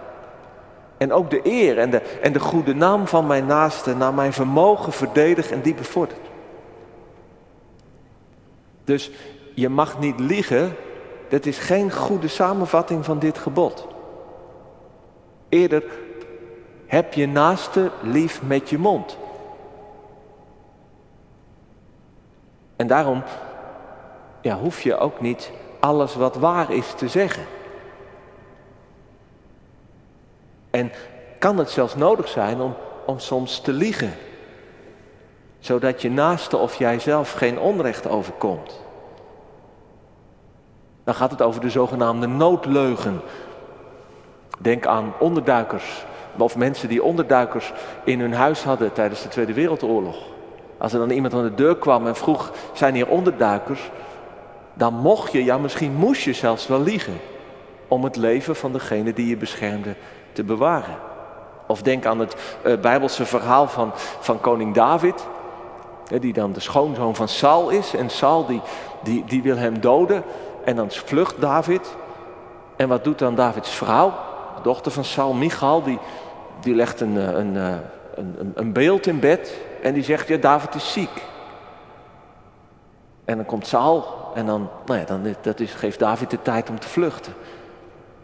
En 0.98 1.14
ook 1.14 1.30
de 1.30 1.40
eer 1.44 1.78
en 1.78 1.90
de, 1.90 2.02
en 2.22 2.34
de 2.34 2.40
goede 2.40 2.76
naam 2.76 3.08
van 3.08 3.28
mijn 3.28 3.46
naaste 3.46 3.96
naar 3.96 4.14
mijn 4.14 4.34
vermogen 4.34 4.92
verdedig 4.92 5.52
en 5.52 5.62
die 5.62 5.74
bevordert. 5.74 6.30
Dus 8.84 9.12
je 9.54 9.70
mag 9.70 10.00
niet 10.00 10.20
liegen, 10.20 10.76
dat 11.30 11.46
is 11.46 11.58
geen 11.58 11.92
goede 11.92 12.28
samenvatting 12.28 13.06
van 13.06 13.20
dit 13.20 13.38
gebod. 13.38 13.88
Eerder 15.50 15.84
heb 16.94 17.14
je 17.14 17.28
naaste 17.28 17.92
lief 18.02 18.42
met 18.44 18.70
je 18.70 18.78
mond. 18.78 19.18
En 22.76 22.88
daarom 22.88 23.24
ja, 24.42 24.58
hoef 24.58 24.82
je 24.82 24.98
ook 24.98 25.22
niet 25.22 25.52
alles 25.80 26.16
wat 26.16 26.36
waar 26.36 26.72
is 26.72 26.94
te 26.94 27.08
zeggen. 27.08 27.44
En 30.70 30.92
kan 31.40 31.58
het 31.58 31.70
zelfs 31.70 31.96
nodig 31.96 32.28
zijn 32.28 32.62
om, 32.62 32.76
om 33.06 33.20
soms 33.20 33.60
te 33.60 33.72
liegen. 33.72 34.14
Zodat 35.60 36.02
je 36.02 36.12
naaste 36.12 36.58
of 36.58 36.76
jijzelf 36.76 37.32
geen 37.32 37.60
onrecht 37.60 38.08
overkomt. 38.08 38.82
Dan 41.04 41.16
gaat 41.16 41.32
het 41.32 41.42
over 41.42 41.62
de 41.62 41.70
zogenaamde 41.70 42.28
noodleugen. 42.28 43.22
Denk 44.60 44.86
aan 44.86 45.14
onderduikers 45.20 46.06
of 46.38 46.56
mensen 46.56 46.90
die 46.90 47.04
onderduikers 47.04 47.74
in 48.04 48.20
hun 48.20 48.34
huis 48.34 48.64
hadden 48.64 48.94
tijdens 48.94 49.22
de 49.22 49.30
Tweede 49.30 49.54
Wereldoorlog. 49.54 50.16
Als 50.78 50.94
er 50.94 51.00
dan 51.00 51.10
iemand 51.10 51.34
aan 51.34 51.44
de 51.44 51.54
deur 51.54 51.78
kwam 51.78 52.08
en 52.08 52.16
vroeg, 52.16 52.52
zijn 52.74 52.94
hier 52.94 53.08
onderduikers? 53.08 53.90
Dan 54.74 54.94
mocht 54.94 55.32
je, 55.32 55.44
ja 55.44 55.58
misschien 55.58 55.94
moest 55.94 56.22
je 56.22 56.34
zelfs 56.34 56.68
wel 56.68 56.82
liegen. 56.82 57.20
Om 57.88 58.04
het 58.04 58.16
leven 58.16 58.56
van 58.56 58.72
degene 58.72 59.14
die 59.14 59.28
je 59.28 59.38
beschermde 59.38 59.96
te 60.32 60.44
bewaren. 60.44 60.96
Of 61.68 61.82
denk 61.82 62.06
aan 62.06 62.20
het 62.20 62.36
uh, 62.66 62.80
Bijbelse 62.80 63.26
verhaal 63.26 63.68
van, 63.68 63.92
van 64.20 64.42
koning 64.42 64.74
David. 64.74 65.28
die 66.20 66.34
dan 66.34 66.52
de 66.52 66.60
schoonzoon 66.60 67.16
van 67.16 67.28
Saul 67.28 67.70
is. 67.70 67.96
En 67.96 68.10
Saul 68.10 68.46
die, 68.46 68.62
die, 69.04 69.24
die 69.26 69.42
wil 69.42 69.58
hem 69.58 69.80
doden. 69.80 70.24
En 70.66 70.76
dan 70.76 70.92
vlucht 70.92 71.42
David. 71.42 71.96
En 72.76 72.88
wat 72.88 73.04
doet 73.04 73.20
dan 73.20 73.36
Davids 73.36 73.70
vrouw? 73.70 74.14
De 74.56 74.62
dochter 74.62 74.92
van 74.92 75.04
Saul, 75.04 75.34
Michal, 75.34 75.84
die, 75.84 76.00
die 76.64 76.76
legt 76.76 77.02
een, 77.02 77.18
eh, 77.18 77.30
eh, 77.30 77.78
een, 78.16 78.36
een, 78.40 78.52
een 78.56 78.74
beeld 78.74 79.08
in 79.08 79.20
bed. 79.20 79.62
En 79.82 79.94
die 79.94 80.04
zegt, 80.04 80.28
ja 80.28 80.38
David 80.38 80.76
is 80.76 80.92
ziek. 80.92 81.24
En 83.26 83.36
dan 83.36 83.46
komt 83.46 83.68
Saul 83.68 84.06
en 84.34 84.46
dan, 84.46 84.70
nou 84.86 85.00
ja, 85.00 85.06
dan 85.06 85.36
dat 85.42 85.60
is, 85.60 85.74
geeft 85.74 86.00
David 86.00 86.30
de 86.30 86.42
tijd 86.42 86.70
om 86.70 86.80
te 86.80 86.88
vluchten. 86.88 87.34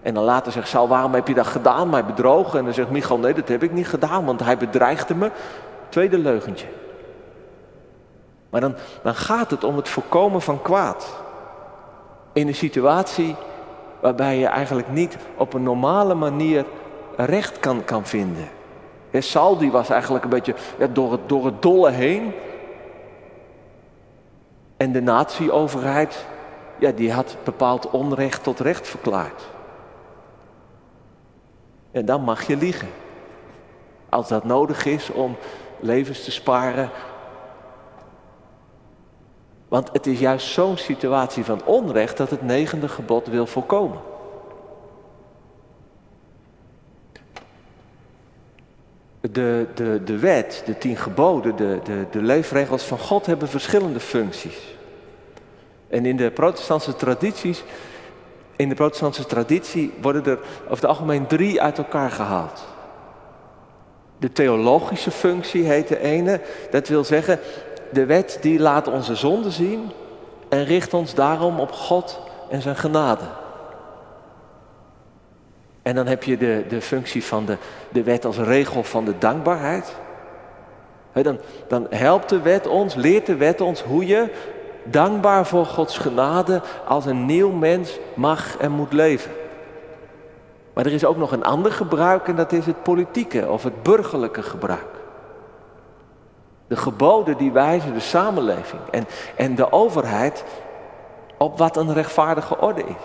En 0.02 0.14
dan 0.14 0.24
later 0.24 0.52
zegt 0.52 0.68
Saul, 0.68 0.88
waarom 0.88 1.14
heb 1.14 1.28
je 1.28 1.34
dat 1.34 1.48
gedaan, 1.48 1.90
mij 1.90 2.06
bedrogen? 2.06 2.60
En 2.60 2.66
dan 2.66 2.74
zegt 2.74 2.90
Michal, 2.90 3.18
nee, 3.18 3.34
dat 3.34 3.48
heb 3.48 3.64
ik 3.64 3.72
niet 3.72 3.88
gedaan, 3.88 4.26
want 4.26 4.40
hij 4.40 4.58
bedreigde 4.58 5.16
me. 5.16 5.32
Tweede 5.90 6.18
leugentje. 6.18 6.68
Maar 8.50 8.62
dan, 8.62 8.76
dan 9.04 9.16
gaat 9.16 9.52
het 9.52 9.64
om 9.64 9.76
het 9.76 9.90
voorkomen 9.90 10.42
van 10.42 10.62
kwaad. 10.62 11.22
In 12.34 12.48
een 12.48 12.56
situatie 12.56 13.36
waarbij 14.00 14.38
je 14.38 14.48
eigenlijk 14.48 14.90
niet 14.90 15.18
op 15.38 15.54
een 15.54 15.64
normale 15.64 16.14
manier 16.14 16.66
recht 17.26 17.60
kan, 17.60 17.84
kan 17.84 18.06
vinden. 18.06 18.50
En 19.12 19.24
Saul 19.24 19.58
die 19.58 19.72
was 19.72 19.90
eigenlijk 19.90 20.24
een 20.24 20.30
beetje 20.30 20.56
door, 20.94 21.12
het, 21.12 21.30
door 21.30 21.46
het 21.46 21.62
dolle 21.62 21.92
heen. 21.92 22.34
En 24.78 24.92
de 24.92 25.02
natieoverheid, 25.02 26.26
ja, 26.80 26.92
die 26.92 27.12
had 27.12 27.36
bepaald 27.44 27.90
onrecht 27.90 28.44
tot 28.44 28.60
recht 28.60 28.88
verklaard. 28.88 29.48
En 31.92 32.06
dan 32.06 32.22
mag 32.22 32.48
je 32.48 32.58
liegen. 32.58 32.90
Als 34.10 34.28
dat 34.28 34.44
nodig 34.44 34.86
is 34.86 35.10
om 35.10 35.38
levens 35.80 36.24
te 36.24 36.32
sparen. 36.32 36.90
Want 39.68 39.90
het 39.92 40.08
is 40.08 40.20
juist 40.20 40.48
zo'n 40.48 40.78
situatie 40.78 41.46
van 41.46 41.62
onrecht 41.66 42.18
dat 42.18 42.30
het 42.30 42.42
negende 42.42 42.88
gebod 42.88 43.28
wil 43.28 43.46
voorkomen. 43.46 44.09
De, 49.22 49.68
de, 49.76 50.02
de 50.04 50.18
wet, 50.18 50.64
de 50.66 50.78
tien 50.78 50.98
geboden, 50.98 51.56
de, 51.56 51.80
de, 51.84 52.06
de 52.12 52.22
leefregels 52.22 52.84
van 52.84 53.00
God 53.00 53.26
hebben 53.26 53.48
verschillende 53.48 54.00
functies. 54.00 54.58
En 55.88 56.06
in 56.06 56.18
de 56.18 56.32
protestantse 56.32 56.96
tradities 56.96 57.64
in 58.60 58.70
de 58.70 58.76
protestantse 58.76 59.26
traditie 59.26 59.94
worden 60.02 60.26
er 60.26 60.40
over 60.64 60.70
het 60.70 60.86
algemeen 60.86 61.28
drie 61.28 61.62
uit 61.62 61.78
elkaar 61.78 62.12
gehaald. 62.12 62.66
De 64.18 64.32
theologische 64.32 65.12
functie 65.12 65.64
heet 65.64 65.88
de 65.88 66.00
ene. 66.00 66.42
Dat 66.72 66.88
wil 66.88 67.04
zeggen, 67.04 67.40
de 67.92 68.06
wet 68.06 68.38
die 68.42 68.60
laat 68.60 68.88
onze 68.88 69.16
zonde 69.16 69.52
zien 69.52 69.92
en 70.50 70.66
richt 70.66 70.94
ons 70.94 71.14
daarom 71.14 71.60
op 71.60 71.72
God 71.72 72.20
en 72.50 72.62
zijn 72.62 72.76
genade. 72.76 73.24
En 75.82 75.96
dan 75.96 76.08
heb 76.08 76.24
je 76.24 76.38
de, 76.38 76.66
de 76.70 76.82
functie 76.82 77.24
van 77.24 77.46
de, 77.46 77.58
de 77.90 78.04
wet 78.04 78.26
als 78.26 78.38
regel 78.38 78.84
van 78.84 79.06
de 79.06 79.18
dankbaarheid. 79.18 79.96
dan, 81.14 81.40
dan 81.68 81.88
helpt 81.90 82.30
de 82.30 82.42
wet 82.42 82.68
ons, 82.68 82.96
leert 82.96 83.26
de 83.26 83.36
wet 83.36 83.62
ons 83.62 83.82
hoe 83.82 84.06
je 84.06 84.32
dankbaar 84.84 85.46
voor 85.46 85.66
Gods 85.66 85.98
genade 85.98 86.62
als 86.88 87.06
een 87.06 87.26
nieuw 87.26 87.52
mens 87.52 88.00
mag 88.14 88.58
en 88.58 88.72
moet 88.72 88.94
leven. 88.94 89.32
Maar 90.74 90.86
er 90.86 90.94
is 90.94 91.06
ook 91.06 91.18
nog 91.18 91.32
een 91.32 91.44
ander 91.44 91.72
gebruik 91.72 92.28
en 92.28 92.36
dat 92.36 92.52
is 92.52 92.66
het 92.66 92.84
politieke 92.84 93.50
of 93.50 93.64
het 93.64 93.84
burgerlijke 93.84 94.44
gebruik. 94.44 94.98
De 96.68 96.76
geboden 96.76 97.38
die 97.38 97.52
wijzen 97.52 97.94
de 97.94 98.00
samenleving 98.00 98.82
en, 98.92 99.06
en 99.36 99.56
de 99.56 99.72
overheid 99.72 100.44
op 101.38 101.58
wat 101.58 101.78
een 101.78 101.94
rechtvaardige 101.94 102.58
orde 102.60 102.84
is. 102.84 102.96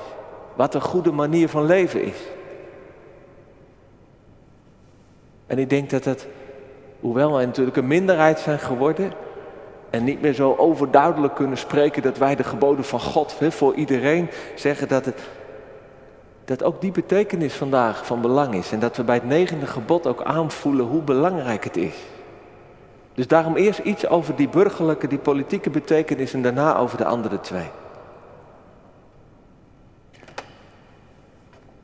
Wat 0.55 0.75
een 0.75 0.81
goede 0.81 1.13
manier 1.13 1.49
van 1.49 1.67
leven 1.67 2.03
is. 2.03 2.17
En 5.55 5.61
ik 5.61 5.71
denk 5.71 5.91
dat 5.91 6.05
het, 6.05 6.27
hoewel 7.01 7.33
wij 7.33 7.47
natuurlijk 7.47 7.77
een 7.77 7.87
minderheid 7.87 8.39
zijn 8.39 8.59
geworden, 8.59 9.13
en 9.91 10.05
niet 10.05 10.21
meer 10.21 10.33
zo 10.33 10.55
overduidelijk 10.59 11.35
kunnen 11.35 11.59
spreken 11.59 12.03
dat 12.03 12.19
wij 12.19 12.35
de 12.35 12.45
geboden 12.45 12.85
van 12.85 13.01
God 13.01 13.37
voor 13.49 13.75
iedereen 13.75 14.31
zeggen 14.55 14.89
dat, 14.89 15.05
het, 15.05 15.21
dat 16.45 16.63
ook 16.63 16.81
die 16.81 16.93
betekenis 16.93 17.55
vandaag 17.55 18.07
van 18.07 18.21
belang 18.21 18.55
is. 18.55 18.73
En 18.73 18.79
dat 18.79 18.97
we 18.97 19.05
bij 19.05 19.15
het 19.15 19.25
negende 19.25 19.67
gebod 19.67 20.07
ook 20.07 20.23
aanvoelen 20.23 20.87
hoe 20.87 21.03
belangrijk 21.03 21.65
het 21.65 21.77
is. 21.77 21.95
Dus 23.15 23.27
daarom 23.29 23.57
eerst 23.57 23.79
iets 23.79 24.09
over 24.09 24.37
die 24.37 24.49
burgerlijke, 24.49 25.09
die 25.09 25.19
politieke 25.19 25.71
betekenis 25.71 26.33
en 26.33 26.43
daarna 26.43 26.77
over 26.77 26.99
de 26.99 27.05
andere 27.05 27.41
twee. 27.41 27.71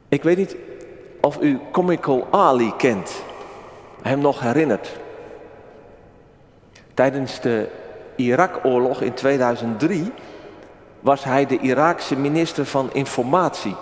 Ik 0.08 0.22
weet 0.22 0.36
niet 0.36 0.56
of 1.20 1.42
u 1.42 1.60
Comical 1.72 2.26
Ali 2.30 2.76
kent, 2.76 3.22
hem 4.02 4.18
nog 4.20 4.40
herinnert. 4.40 4.98
Tijdens 6.94 7.40
de 7.40 7.68
Irak-oorlog 8.16 9.00
in 9.00 9.14
2003 9.14 10.12
was 11.00 11.24
hij 11.24 11.46
de 11.46 11.58
Iraakse 11.58 12.16
minister 12.16 12.66
van 12.66 12.90
Informatie. 12.92 13.76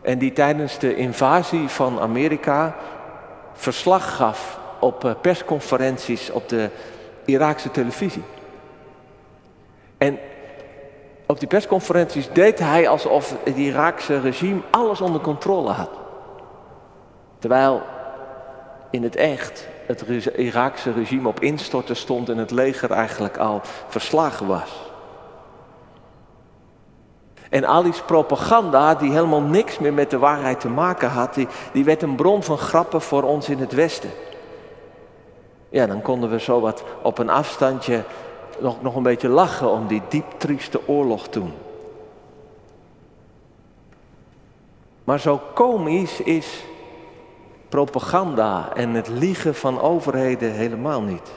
En 0.00 0.18
die 0.18 0.32
tijdens 0.32 0.78
de 0.78 0.96
invasie 0.96 1.68
van 1.68 2.00
Amerika 2.00 2.76
verslag 3.52 4.16
gaf 4.16 4.58
op 4.80 5.04
eh, 5.04 5.12
persconferenties 5.20 6.30
op 6.30 6.48
de 6.48 6.70
Iraakse 7.24 7.70
televisie. 7.70 8.22
En 9.98 10.18
op 11.26 11.38
die 11.38 11.48
persconferenties 11.48 12.28
deed 12.32 12.58
hij 12.58 12.88
alsof 12.88 13.34
het 13.44 13.56
Iraakse 13.56 14.20
regime 14.20 14.60
alles 14.70 15.00
onder 15.00 15.20
controle 15.20 15.70
had. 15.70 15.90
Terwijl 17.38 17.82
in 18.90 19.02
het 19.02 19.16
echt 19.16 19.68
het 19.86 20.26
Iraakse 20.36 20.92
regime 20.92 21.28
op 21.28 21.40
instorten 21.40 21.96
stond 21.96 22.28
en 22.28 22.38
het 22.38 22.50
leger 22.50 22.90
eigenlijk 22.90 23.36
al 23.36 23.60
verslagen 23.88 24.46
was. 24.46 24.86
En 27.50 27.66
Ali's 27.66 28.02
propaganda, 28.02 28.94
die 28.94 29.12
helemaal 29.12 29.40
niks 29.40 29.78
meer 29.78 29.92
met 29.92 30.10
de 30.10 30.18
waarheid 30.18 30.60
te 30.60 30.68
maken 30.68 31.08
had, 31.08 31.34
die, 31.72 31.84
werd 31.84 32.02
een 32.02 32.14
bron 32.14 32.42
van 32.42 32.58
grappen 32.58 33.00
voor 33.00 33.22
ons 33.22 33.48
in 33.48 33.58
het 33.58 33.72
Westen. 33.72 34.10
Ja, 35.68 35.86
dan 35.86 36.02
konden 36.02 36.30
we 36.30 36.40
zo 36.40 36.60
wat 36.60 36.84
op 37.02 37.18
een 37.18 37.30
afstandje 37.30 38.04
nog, 38.58 38.82
nog 38.82 38.96
een 38.96 39.02
beetje 39.02 39.28
lachen 39.28 39.70
om 39.70 39.86
die 39.86 40.02
diep 40.08 40.24
trieste 40.36 40.88
oorlog 40.88 41.28
toen. 41.28 41.52
Maar 45.04 45.20
zo 45.20 45.40
komisch 45.54 46.20
is 46.20 46.64
propaganda 47.68 48.74
en 48.74 48.94
het 48.94 49.08
liegen 49.08 49.54
van 49.54 49.80
overheden 49.80 50.52
helemaal 50.52 51.02
niet. 51.02 51.30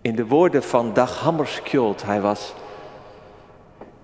In 0.00 0.16
de 0.16 0.26
woorden 0.26 0.62
van 0.62 0.92
Dag 0.92 1.20
Hammarskjöld, 1.20 2.02
hij 2.04 2.20
was 2.20 2.54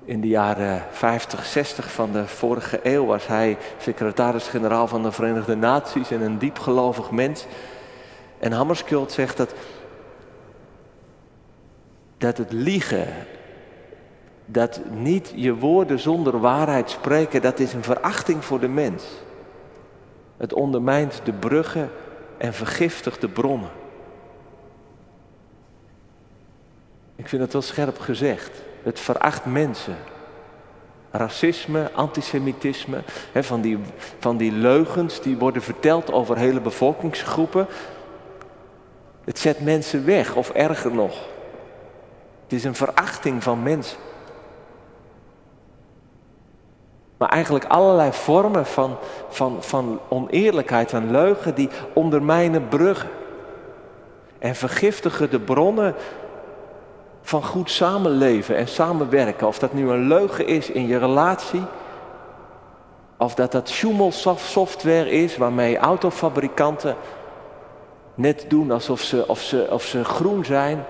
in 0.05 0.21
de 0.21 0.29
jaren 0.29 0.85
50, 0.91 1.45
60 1.45 1.93
van 1.93 2.13
de 2.13 2.27
vorige 2.27 2.81
eeuw, 2.83 3.05
was 3.05 3.27
hij 3.27 3.57
secretaris-generaal 3.79 4.87
van 4.87 5.03
de 5.03 5.13
Verenigde 5.13 5.57
Naties 5.57 6.11
en 6.11 6.21
een 6.21 6.39
diepgelovig 6.39 7.11
mens. 7.11 7.47
En 8.39 8.53
Hammarskjöld 8.53 9.13
zegt 9.13 9.37
dat, 9.37 9.55
dat 12.19 12.37
het 12.37 12.53
liegen, 12.53 13.07
dat 14.47 14.81
niet 14.91 15.33
je 15.35 15.55
woorden 15.55 15.99
zonder 15.99 16.41
waarheid 16.41 16.91
spreken, 16.91 17.43
dat 17.43 17.59
is 17.59 17.73
een 17.73 17.85
verachting 17.85 18.45
voor 18.45 18.61
de 18.61 18.69
mens. 18.69 19.05
Het 20.41 20.53
ondermijnt 20.53 21.21
de 21.25 21.33
bruggen 21.33 21.91
en 22.39 22.55
vergiftigt 22.55 23.21
de 23.21 23.29
bronnen. 23.29 23.71
Ik 27.17 27.29
vind 27.29 27.43
het 27.43 27.53
wel 27.53 27.63
scherp 27.63 27.99
gezegd. 27.99 28.51
Het 28.83 29.01
veracht 29.01 29.45
mensen. 29.45 29.97
Racisme, 31.11 31.91
antisemitisme, 31.93 33.03
hè, 33.33 33.43
van, 33.43 33.61
die, 33.61 33.79
van 34.19 34.37
die 34.37 34.53
leugens 34.53 35.21
die 35.21 35.37
worden 35.37 35.63
verteld 35.63 36.13
over 36.13 36.37
hele 36.37 36.61
bevolkingsgroepen. 36.61 37.67
Het 39.25 39.39
zet 39.39 39.61
mensen 39.61 40.05
weg, 40.05 40.35
of 40.35 40.51
erger 40.51 40.95
nog. 40.95 41.29
Het 42.43 42.53
is 42.53 42.65
een 42.65 42.75
verachting 42.75 43.43
van 43.43 43.63
mensen. 43.63 43.99
Maar 47.21 47.29
eigenlijk 47.29 47.65
allerlei 47.65 48.13
vormen 48.13 48.67
van, 48.67 48.97
van, 49.29 49.57
van 49.61 50.01
oneerlijkheid 50.09 50.93
en 50.93 51.11
leugen 51.11 51.55
die 51.55 51.69
ondermijnen 51.93 52.69
bruggen. 52.69 53.09
En 54.39 54.55
vergiftigen 54.55 55.31
de 55.31 55.41
bronnen 55.41 55.95
van 57.23 57.45
goed 57.45 57.71
samenleven 57.71 58.57
en 58.57 58.69
samenwerken. 58.69 59.47
Of 59.47 59.59
dat 59.59 59.73
nu 59.73 59.91
een 59.91 60.09
leugen 60.09 60.47
is 60.47 60.71
in 60.71 60.87
je 60.87 60.99
relatie. 60.99 61.63
Of 63.17 63.35
dat 63.35 63.53
dat 63.53 63.69
software 64.37 65.11
is 65.11 65.37
waarmee 65.37 65.79
autofabrikanten 65.79 66.97
net 68.15 68.45
doen 68.49 68.71
alsof 68.71 69.01
ze, 69.01 69.29
of 69.29 69.41
ze, 69.41 69.67
of 69.71 69.83
ze 69.83 70.05
groen 70.05 70.45
zijn. 70.45 70.85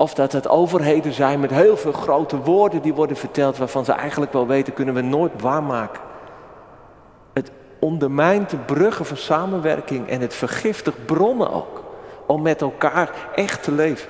Of 0.00 0.14
dat 0.14 0.32
het 0.32 0.48
overheden 0.48 1.12
zijn 1.12 1.40
met 1.40 1.50
heel 1.50 1.76
veel 1.76 1.92
grote 1.92 2.36
woorden 2.36 2.82
die 2.82 2.94
worden 2.94 3.16
verteld 3.16 3.56
waarvan 3.56 3.84
ze 3.84 3.92
eigenlijk 3.92 4.32
wel 4.32 4.46
weten 4.46 4.72
kunnen 4.72 4.94
we 4.94 5.00
nooit 5.00 5.40
waarmaken. 5.40 6.00
Het 7.32 7.50
ondermijnt 7.80 8.50
de 8.50 8.56
bruggen 8.56 9.04
van 9.04 9.16
samenwerking 9.16 10.08
en 10.08 10.20
het 10.20 10.34
vergiftigt 10.34 11.06
bronnen 11.06 11.52
ook 11.52 11.84
om 12.26 12.42
met 12.42 12.60
elkaar 12.60 13.10
echt 13.34 13.62
te 13.62 13.72
leven. 13.72 14.08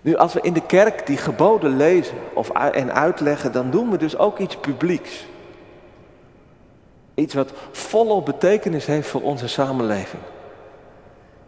Nu, 0.00 0.16
als 0.16 0.32
we 0.32 0.40
in 0.40 0.52
de 0.52 0.66
kerk 0.66 1.06
die 1.06 1.16
geboden 1.16 1.76
lezen 1.76 2.16
of, 2.34 2.50
en 2.50 2.94
uitleggen, 2.94 3.52
dan 3.52 3.70
doen 3.70 3.90
we 3.90 3.96
dus 3.96 4.16
ook 4.18 4.38
iets 4.38 4.56
publieks. 4.56 5.26
Iets 7.14 7.34
wat 7.34 7.52
volop 7.70 8.24
betekenis 8.24 8.86
heeft 8.86 9.08
voor 9.08 9.22
onze 9.22 9.48
samenleving. 9.48 10.22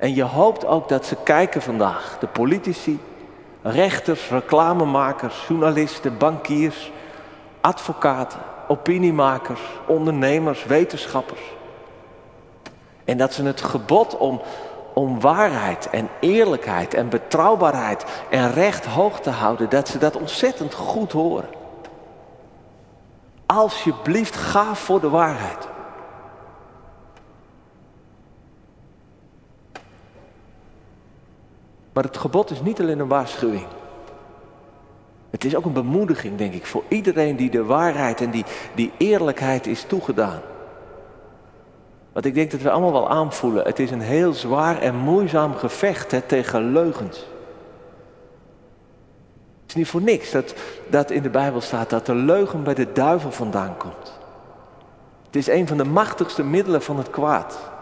En 0.04 0.14
je 0.14 0.22
hoopt 0.22 0.66
ook 0.66 0.88
dat 0.88 1.06
ze 1.06 1.16
kijken 1.22 1.62
vandaag, 1.62 2.16
de 2.20 2.26
politici, 2.26 3.00
rechters, 3.62 4.28
reclamemakers, 4.28 5.44
journalisten, 5.48 6.18
bankiers, 6.18 6.92
advocaten, 7.60 8.38
opiniemakers, 8.68 9.60
ondernemers, 9.86 10.64
wetenschappers. 10.64 11.40
En 13.04 13.16
dat 13.16 13.32
ze 13.32 13.42
het 13.42 13.60
gebod 13.60 14.16
om, 14.16 14.40
om 14.94 15.20
waarheid 15.20 15.90
en 15.90 16.08
eerlijkheid 16.20 16.94
en 16.94 17.08
betrouwbaarheid 17.08 18.04
en 18.30 18.52
recht 18.52 18.86
hoog 18.86 19.20
te 19.20 19.30
houden, 19.30 19.70
dat 19.70 19.88
ze 19.88 19.98
dat 19.98 20.16
ontzettend 20.16 20.74
goed 20.74 21.12
horen. 21.12 21.48
Alsjeblieft, 23.46 24.36
ga 24.36 24.74
voor 24.74 25.00
de 25.00 25.08
waarheid. 25.08 25.68
Maar 31.94 32.04
het 32.04 32.16
gebod 32.16 32.50
is 32.50 32.60
niet 32.60 32.80
alleen 32.80 32.98
een 32.98 33.08
waarschuwing. 33.08 33.66
Het 35.30 35.44
is 35.44 35.56
ook 35.56 35.64
een 35.64 35.72
bemoediging, 35.72 36.36
denk 36.36 36.52
ik, 36.52 36.66
voor 36.66 36.82
iedereen 36.88 37.36
die 37.36 37.50
de 37.50 37.64
waarheid 37.64 38.20
en 38.20 38.30
die, 38.30 38.44
die 38.74 38.92
eerlijkheid 38.96 39.66
is 39.66 39.82
toegedaan. 39.82 40.40
Want 42.12 42.26
ik 42.26 42.34
denk 42.34 42.50
dat 42.50 42.60
we 42.60 42.70
allemaal 42.70 42.92
wel 42.92 43.10
aanvoelen. 43.10 43.64
Het 43.64 43.78
is 43.78 43.90
een 43.90 44.00
heel 44.00 44.32
zwaar 44.32 44.80
en 44.80 44.94
moeizaam 44.96 45.54
gevecht 45.54 46.10
hè, 46.10 46.20
tegen 46.20 46.72
leugens. 46.72 47.16
Het 49.62 49.68
is 49.68 49.74
niet 49.74 49.88
voor 49.88 50.02
niks 50.02 50.30
dat, 50.30 50.54
dat 50.88 51.10
in 51.10 51.22
de 51.22 51.30
Bijbel 51.30 51.60
staat 51.60 51.90
dat 51.90 52.06
de 52.06 52.14
leugen 52.14 52.62
bij 52.62 52.74
de 52.74 52.92
duivel 52.92 53.32
vandaan 53.32 53.76
komt. 53.76 54.18
Het 55.26 55.36
is 55.36 55.46
een 55.46 55.66
van 55.66 55.76
de 55.76 55.84
machtigste 55.84 56.42
middelen 56.42 56.82
van 56.82 56.96
het 56.98 57.10
kwaad. 57.10 57.72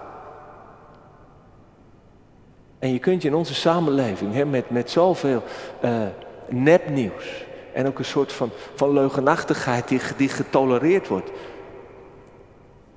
En 2.83 2.93
je 2.93 2.99
kunt 2.99 3.23
je 3.23 3.29
in 3.29 3.35
onze 3.35 3.55
samenleving 3.55 4.35
hè, 4.35 4.45
met, 4.45 4.71
met 4.71 4.91
zoveel 4.91 5.43
uh, 5.85 6.03
nepnieuws 6.49 7.45
en 7.73 7.87
ook 7.87 7.99
een 7.99 8.05
soort 8.05 8.33
van, 8.33 8.51
van 8.75 8.93
leugenachtigheid 8.93 9.89
die, 9.89 10.01
die 10.17 10.29
getolereerd 10.29 11.09
wordt, 11.09 11.31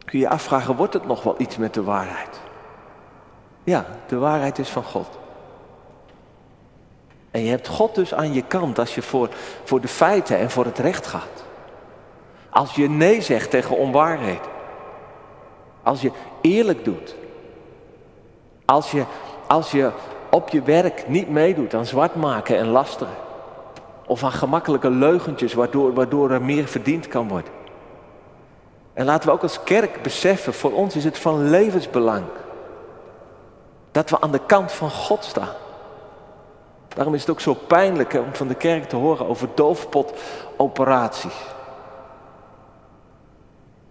kun 0.06 0.20
je 0.20 0.30
afvragen, 0.30 0.76
wordt 0.76 0.94
het 0.94 1.08
nog 1.08 1.24
wel 1.24 1.36
iets 1.38 1.58
met 1.58 1.74
de 1.74 1.84
waarheid? 1.84 2.42
Ja, 3.64 3.86
de 4.08 4.18
waarheid 4.18 4.60
is 4.60 4.70
van 4.70 4.84
God. 4.84 5.08
En 7.32 7.44
je 7.44 7.50
hebt 7.50 7.68
God 7.68 7.96
dus 7.96 8.14
aan 8.14 8.34
je 8.34 8.42
kant 8.42 8.80
als 8.80 8.96
je 8.96 9.02
voor, 9.02 9.30
voor 9.64 9.82
de 9.82 9.88
feiten 9.88 10.38
en 10.38 10.50
voor 10.50 10.66
het 10.66 10.80
recht 10.80 11.08
gaat. 11.08 11.44
Als 12.50 12.76
je 12.76 12.90
nee 12.90 13.22
zegt 13.22 13.50
tegen 13.50 13.78
onwaarheid. 13.78 14.42
Als 15.84 16.02
je 16.02 16.12
eerlijk 16.42 16.86
doet. 16.86 17.16
Als 18.66 18.92
je, 18.92 19.04
als 19.48 19.72
je 19.72 19.92
op 20.30 20.50
je 20.50 20.62
werk 20.62 21.08
niet 21.08 21.30
meedoet 21.30 21.74
aan 21.74 21.86
zwart 21.86 22.16
maken 22.16 22.58
en 22.58 22.68
lasteren. 22.68 23.14
Of 24.06 24.24
aan 24.24 24.32
gemakkelijke 24.32 24.90
leugentjes 24.90 25.54
waardoor, 25.54 25.94
waardoor 25.94 26.32
er 26.32 26.42
meer 26.42 26.68
verdiend 26.68 27.08
kan 27.08 27.28
worden. 27.28 27.52
En 28.94 29.06
laten 29.06 29.30
we 29.30 29.36
ook 29.36 29.42
als 29.42 29.64
kerk 29.64 30.02
beseffen, 30.02 30.54
voor 30.54 30.72
ons 30.72 30.96
is 30.96 31.04
het 31.04 31.18
van 31.18 31.50
levensbelang 31.50 32.24
dat 33.92 34.10
we 34.10 34.22
aan 34.22 34.32
de 34.32 34.46
kant 34.46 34.72
van 34.72 34.90
God 34.90 35.24
staan. 35.24 35.54
Daarom 36.88 37.14
is 37.14 37.22
het 37.22 37.30
ook 37.30 37.40
zo 37.40 37.54
pijnlijk 37.54 38.14
om 38.14 38.36
van 38.36 38.48
de 38.48 38.56
kerk 38.56 38.90
te 38.90 38.96
horen 38.96 39.28
over 39.28 39.48
doofpotoperaties. 39.56 41.55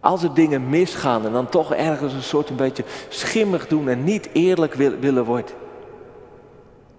Als 0.05 0.23
er 0.23 0.35
dingen 0.35 0.69
misgaan 0.69 1.27
en 1.27 1.33
dan 1.33 1.49
toch 1.49 1.75
ergens 1.75 2.13
een 2.13 2.23
soort 2.23 2.51
een 2.51 2.57
beetje 2.57 2.85
schimmig 3.09 3.67
doen 3.67 3.89
en 3.89 4.05
niet 4.05 4.29
eerlijk 4.33 4.75
willen 4.75 5.25
worden. 5.25 5.55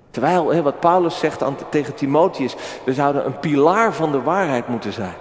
Terwijl, 0.10 0.62
wat 0.62 0.80
Paulus 0.80 1.20
zegt 1.20 1.44
tegen 1.70 1.96
Timotheus, 1.96 2.56
we 2.86 2.94
zouden 2.94 3.26
een 3.26 3.40
pilaar 3.40 3.94
van 3.94 4.12
de 4.12 4.22
waarheid 4.22 4.68
moeten 4.68 4.94
zijn. 4.94 5.14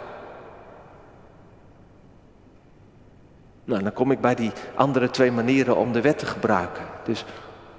Nou, 3.65 3.83
dan 3.83 3.93
kom 3.93 4.11
ik 4.11 4.21
bij 4.21 4.35
die 4.35 4.53
andere 4.75 5.11
twee 5.11 5.33
manieren 5.33 5.77
om 5.77 5.93
de 5.93 6.01
wet 6.01 6.19
te 6.19 6.27
gebruiken. 6.27 6.85
Dus 7.03 7.25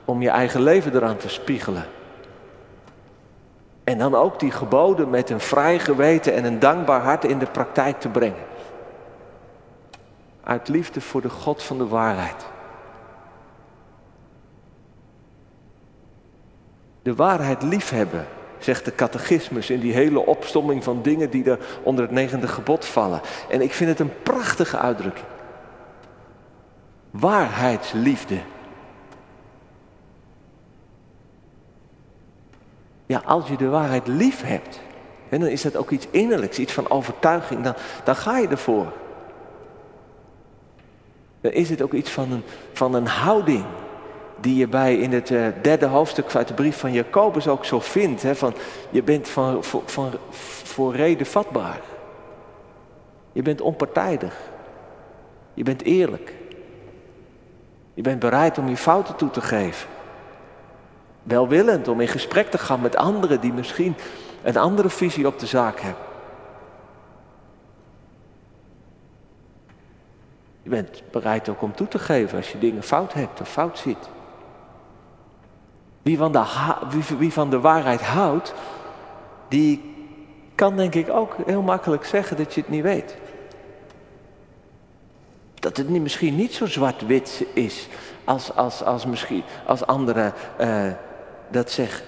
om 0.05 0.21
je 0.21 0.29
eigen 0.29 0.61
leven 0.61 0.95
eraan 0.95 1.17
te 1.17 1.29
spiegelen. 1.29 1.85
En 3.83 3.97
dan 3.97 4.15
ook 4.15 4.39
die 4.39 4.51
geboden 4.51 5.09
met 5.09 5.29
een 5.29 5.39
vrij 5.39 5.79
geweten 5.79 6.33
en 6.33 6.45
een 6.45 6.59
dankbaar 6.59 7.01
hart 7.01 7.23
in 7.23 7.39
de 7.39 7.47
praktijk 7.51 7.99
te 7.99 8.09
brengen. 8.09 8.53
Uit 10.45 10.67
liefde 10.67 11.01
voor 11.01 11.21
de 11.21 11.29
God 11.29 11.63
van 11.63 11.77
de 11.77 11.87
waarheid. 11.87 12.45
De 17.01 17.15
waarheid 17.15 17.61
liefhebben, 17.61 18.27
zegt 18.59 18.85
de 18.85 18.95
catechismus 18.95 19.69
in 19.69 19.79
die 19.79 19.93
hele 19.93 20.25
opstomming 20.25 20.83
van 20.83 21.01
dingen 21.01 21.29
die 21.29 21.49
er 21.49 21.59
onder 21.83 22.03
het 22.03 22.13
negende 22.13 22.47
gebod 22.47 22.85
vallen. 22.85 23.21
En 23.49 23.61
ik 23.61 23.73
vind 23.73 23.89
het 23.89 23.99
een 23.99 24.21
prachtige 24.23 24.77
uitdrukking 24.77 25.25
waarheidsliefde. 27.19 28.39
Ja, 33.05 33.21
als 33.25 33.47
je 33.47 33.57
de 33.57 33.67
waarheid 33.67 34.07
lief 34.07 34.41
hebt, 34.41 34.79
dan 35.29 35.47
is 35.47 35.61
dat 35.61 35.75
ook 35.75 35.89
iets 35.89 36.07
innerlijks, 36.11 36.59
iets 36.59 36.73
van 36.73 36.89
overtuiging, 36.89 37.63
dan, 37.63 37.73
dan 38.03 38.15
ga 38.15 38.37
je 38.37 38.47
ervoor. 38.47 38.93
Dan 41.45 41.53
is 41.53 41.69
het 41.69 41.81
ook 41.81 41.93
iets 41.93 42.09
van 42.09 42.31
een, 42.31 42.43
van 42.73 42.93
een 42.93 43.07
houding 43.07 43.65
die 44.39 44.55
je 44.55 44.67
bij 44.67 44.95
in 44.95 45.13
het 45.13 45.29
uh, 45.29 45.47
derde 45.61 45.85
hoofdstuk 45.85 46.35
uit 46.35 46.47
de 46.47 46.53
brief 46.53 46.77
van 46.77 46.91
Jacobus 46.91 47.47
ook 47.47 47.65
zo 47.65 47.79
vindt. 47.79 48.21
Hè, 48.21 48.35
van, 48.35 48.53
je 48.89 49.03
bent 49.03 49.29
van, 49.29 49.63
van, 49.85 50.11
voor 50.63 50.95
reden 50.95 51.25
vatbaar. 51.25 51.79
Je 53.31 53.41
bent 53.41 53.61
onpartijdig. 53.61 54.35
Je 55.53 55.63
bent 55.63 55.81
eerlijk. 55.81 56.33
Je 57.93 58.01
bent 58.01 58.19
bereid 58.19 58.57
om 58.57 58.69
je 58.69 58.77
fouten 58.77 59.15
toe 59.15 59.29
te 59.29 59.41
geven. 59.41 59.87
Welwillend 61.23 61.87
om 61.87 62.01
in 62.01 62.07
gesprek 62.07 62.51
te 62.51 62.57
gaan 62.57 62.81
met 62.81 62.95
anderen 62.95 63.39
die 63.39 63.53
misschien 63.53 63.95
een 64.43 64.57
andere 64.57 64.89
visie 64.89 65.27
op 65.27 65.39
de 65.39 65.45
zaak 65.45 65.79
hebben. 65.79 66.04
Je 70.65 70.71
bent 70.71 71.03
bereid 71.11 71.49
ook 71.49 71.61
om 71.61 71.75
toe 71.75 71.87
te 71.87 71.99
geven 71.99 72.37
als 72.37 72.51
je 72.51 72.57
dingen 72.57 72.83
fout 72.83 73.13
hebt 73.13 73.41
of 73.41 73.49
fout 73.49 73.77
ziet. 73.77 74.09
Wie 76.01 76.17
van 76.17 76.31
de, 76.31 76.43
wie, 76.89 77.17
wie 77.17 77.33
van 77.33 77.49
de 77.49 77.59
waarheid 77.59 78.01
houdt, 78.01 78.53
die 79.47 79.95
kan 80.55 80.75
denk 80.75 80.95
ik 80.95 81.09
ook 81.09 81.35
heel 81.45 81.61
makkelijk 81.61 82.05
zeggen 82.05 82.37
dat 82.37 82.53
je 82.53 82.61
het 82.61 82.69
niet 82.69 82.83
weet. 82.83 83.17
Dat 85.53 85.77
het 85.77 85.89
misschien 85.89 86.35
niet 86.35 86.53
zo 86.53 86.65
zwart-wit 86.65 87.45
is 87.53 87.87
als, 88.23 88.55
als, 88.55 88.83
als, 88.83 89.05
misschien, 89.05 89.43
als 89.65 89.85
anderen 89.85 90.33
uh, 90.61 90.91
dat 91.49 91.71
zeggen. 91.71 92.05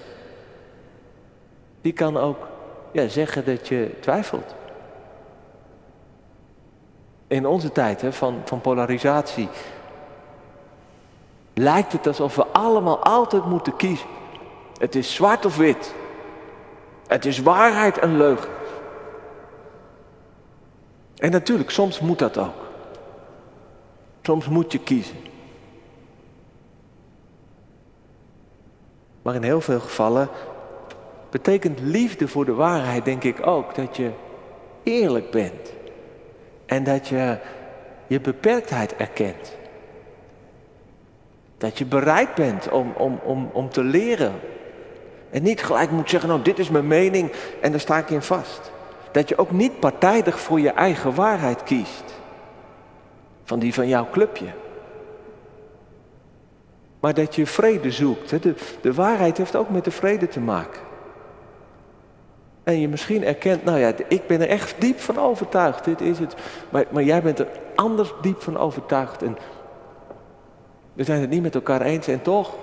Die 1.80 1.92
kan 1.92 2.16
ook 2.16 2.48
ja, 2.92 3.08
zeggen 3.08 3.44
dat 3.44 3.68
je 3.68 3.90
twijfelt. 4.00 4.54
In 7.28 7.46
onze 7.46 7.72
tijd 7.72 8.00
hè, 8.00 8.12
van, 8.12 8.40
van 8.44 8.60
polarisatie 8.60 9.48
lijkt 11.54 11.92
het 11.92 12.06
alsof 12.06 12.34
we 12.34 12.46
allemaal 12.46 12.98
altijd 12.98 13.44
moeten 13.44 13.76
kiezen. 13.76 14.08
Het 14.78 14.94
is 14.94 15.14
zwart 15.14 15.44
of 15.44 15.56
wit. 15.56 15.94
Het 17.06 17.24
is 17.24 17.38
waarheid 17.38 17.98
en 17.98 18.16
leugen. 18.16 18.50
En 21.16 21.30
natuurlijk, 21.30 21.70
soms 21.70 22.00
moet 22.00 22.18
dat 22.18 22.38
ook. 22.38 22.66
Soms 24.22 24.48
moet 24.48 24.72
je 24.72 24.78
kiezen. 24.78 25.16
Maar 29.22 29.34
in 29.34 29.42
heel 29.42 29.60
veel 29.60 29.80
gevallen 29.80 30.28
betekent 31.30 31.80
liefde 31.80 32.28
voor 32.28 32.44
de 32.44 32.54
waarheid, 32.54 33.04
denk 33.04 33.24
ik 33.24 33.46
ook, 33.46 33.74
dat 33.74 33.96
je 33.96 34.10
eerlijk 34.82 35.30
bent. 35.30 35.72
En 36.68 36.84
dat 36.84 37.08
je 37.08 37.38
je 38.06 38.20
beperktheid 38.20 38.96
erkent. 38.96 39.56
Dat 41.58 41.78
je 41.78 41.84
bereid 41.84 42.34
bent 42.34 42.68
om, 42.68 42.92
om, 42.96 43.20
om, 43.24 43.50
om 43.52 43.68
te 43.70 43.82
leren. 43.82 44.32
En 45.30 45.42
niet 45.42 45.62
gelijk 45.62 45.90
moet 45.90 46.10
zeggen, 46.10 46.28
nou 46.28 46.42
dit 46.42 46.58
is 46.58 46.70
mijn 46.70 46.86
mening 46.86 47.32
en 47.60 47.70
daar 47.70 47.80
sta 47.80 47.98
ik 47.98 48.10
in 48.10 48.22
vast. 48.22 48.70
Dat 49.12 49.28
je 49.28 49.38
ook 49.38 49.50
niet 49.50 49.80
partijdig 49.80 50.40
voor 50.40 50.60
je 50.60 50.70
eigen 50.70 51.14
waarheid 51.14 51.62
kiest. 51.62 52.04
Van 53.44 53.58
die 53.58 53.74
van 53.74 53.88
jouw 53.88 54.08
clubje. 54.10 54.52
Maar 57.00 57.14
dat 57.14 57.34
je 57.34 57.46
vrede 57.46 57.90
zoekt. 57.90 58.42
De, 58.42 58.54
de 58.80 58.94
waarheid 58.94 59.36
heeft 59.36 59.56
ook 59.56 59.70
met 59.70 59.84
de 59.84 59.90
vrede 59.90 60.28
te 60.28 60.40
maken. 60.40 60.80
En 62.68 62.80
je 62.80 62.88
misschien 62.88 63.24
erkent, 63.24 63.64
nou 63.64 63.78
ja, 63.78 63.92
ik 64.08 64.26
ben 64.26 64.40
er 64.40 64.48
echt 64.48 64.80
diep 64.80 64.98
van 64.98 65.18
overtuigd, 65.18 65.84
dit 65.84 66.00
is 66.00 66.18
het. 66.18 66.34
Maar, 66.70 66.84
maar 66.90 67.02
jij 67.02 67.22
bent 67.22 67.38
er 67.38 67.48
anders 67.74 68.12
diep 68.22 68.42
van 68.42 68.56
overtuigd. 68.56 69.22
En 69.22 69.38
we 70.92 71.04
zijn 71.04 71.20
het 71.20 71.30
niet 71.30 71.42
met 71.42 71.54
elkaar 71.54 71.80
eens 71.80 72.08
en 72.08 72.22
toch 72.22 72.54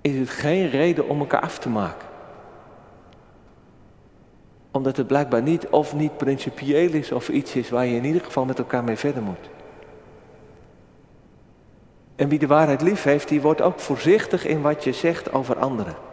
is 0.00 0.18
het 0.18 0.28
geen 0.28 0.70
reden 0.70 1.08
om 1.08 1.20
elkaar 1.20 1.40
af 1.40 1.58
te 1.58 1.68
maken. 1.68 2.08
Omdat 4.70 4.96
het 4.96 5.06
blijkbaar 5.06 5.42
niet 5.42 5.68
of 5.68 5.94
niet 5.94 6.16
principieel 6.16 6.92
is 6.92 7.12
of 7.12 7.28
iets 7.28 7.54
is 7.54 7.70
waar 7.70 7.86
je 7.86 7.96
in 7.96 8.04
ieder 8.04 8.24
geval 8.24 8.44
met 8.44 8.58
elkaar 8.58 8.84
mee 8.84 8.96
verder 8.96 9.22
moet. 9.22 9.50
En 12.16 12.28
wie 12.28 12.38
de 12.38 12.46
waarheid 12.46 12.82
lief 12.82 13.02
heeft, 13.02 13.28
die 13.28 13.40
wordt 13.40 13.60
ook 13.60 13.80
voorzichtig 13.80 14.46
in 14.46 14.62
wat 14.62 14.84
je 14.84 14.92
zegt 14.92 15.32
over 15.32 15.58
anderen. 15.58 16.11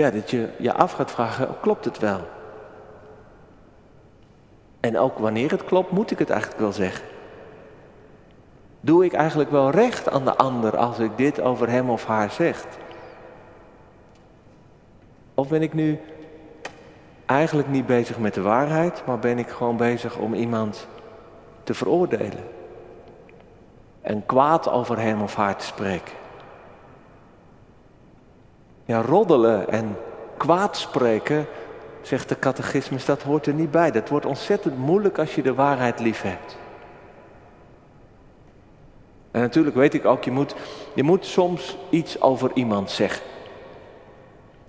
Ja, 0.00 0.10
dat 0.10 0.30
je 0.30 0.48
je 0.58 0.72
af 0.72 0.92
gaat 0.92 1.10
vragen, 1.10 1.56
klopt 1.60 1.84
het 1.84 1.98
wel? 1.98 2.20
En 4.80 4.98
ook 4.98 5.18
wanneer 5.18 5.50
het 5.50 5.64
klopt, 5.64 5.90
moet 5.90 6.10
ik 6.10 6.18
het 6.18 6.30
eigenlijk 6.30 6.60
wel 6.60 6.72
zeggen. 6.72 7.04
Doe 8.80 9.04
ik 9.04 9.12
eigenlijk 9.12 9.50
wel 9.50 9.70
recht 9.70 10.10
aan 10.10 10.24
de 10.24 10.36
ander 10.36 10.76
als 10.76 10.98
ik 10.98 11.16
dit 11.16 11.40
over 11.40 11.68
hem 11.68 11.90
of 11.90 12.06
haar 12.06 12.30
zeg? 12.30 12.66
Of 15.34 15.48
ben 15.48 15.62
ik 15.62 15.74
nu 15.74 16.00
eigenlijk 17.26 17.68
niet 17.68 17.86
bezig 17.86 18.18
met 18.18 18.34
de 18.34 18.42
waarheid, 18.42 19.02
maar 19.06 19.18
ben 19.18 19.38
ik 19.38 19.48
gewoon 19.48 19.76
bezig 19.76 20.16
om 20.16 20.34
iemand 20.34 20.86
te 21.62 21.74
veroordelen? 21.74 22.44
En 24.00 24.26
kwaad 24.26 24.68
over 24.68 24.98
hem 24.98 25.22
of 25.22 25.34
haar 25.34 25.56
te 25.56 25.64
spreken? 25.64 26.19
Ja, 28.90 29.02
roddelen 29.02 29.68
en 29.68 29.96
kwaad 30.36 30.76
spreken, 30.76 31.46
zegt 32.02 32.28
de 32.28 32.38
catechismus, 32.38 33.04
dat 33.04 33.22
hoort 33.22 33.46
er 33.46 33.54
niet 33.54 33.70
bij. 33.70 33.90
Dat 33.90 34.08
wordt 34.08 34.26
ontzettend 34.26 34.78
moeilijk 34.78 35.18
als 35.18 35.34
je 35.34 35.42
de 35.42 35.54
waarheid 35.54 36.00
lief 36.00 36.22
hebt. 36.22 36.56
En 39.30 39.40
natuurlijk 39.40 39.76
weet 39.76 39.94
ik 39.94 40.04
ook, 40.04 40.24
je 40.24 40.30
moet, 40.30 40.54
je 40.94 41.02
moet 41.02 41.26
soms 41.26 41.76
iets 41.90 42.20
over 42.20 42.50
iemand 42.54 42.90
zeggen. 42.90 43.22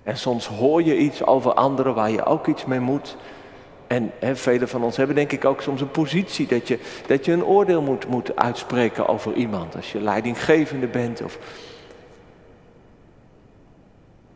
En 0.04 0.18
soms 0.18 0.48
hoor 0.48 0.84
je 0.84 0.98
iets 0.98 1.26
over 1.26 1.54
anderen 1.54 1.94
waar 1.94 2.12
je 2.12 2.26
ook 2.26 2.48
iets 2.48 2.66
mee 2.66 2.80
moet. 2.80 3.18
En 3.88 4.12
velen 4.34 4.68
van 4.68 4.84
ons 4.84 4.98
hebben 4.98 5.16
denk 5.16 5.32
ik 5.32 5.46
ook 5.46 5.62
soms 5.62 5.82
een 5.82 5.92
positie 5.92 6.48
dat 6.48 6.68
je, 6.68 6.80
dat 7.08 7.26
je 7.26 7.32
een 7.32 7.46
oordeel 7.46 7.82
moet, 7.82 8.08
moet 8.08 8.36
uitspreken 8.36 9.08
over 9.08 9.34
iemand. 9.34 9.76
Als 9.76 9.92
je 9.92 10.02
leidinggevende 10.02 10.88
bent 10.88 11.22
of 11.22 11.38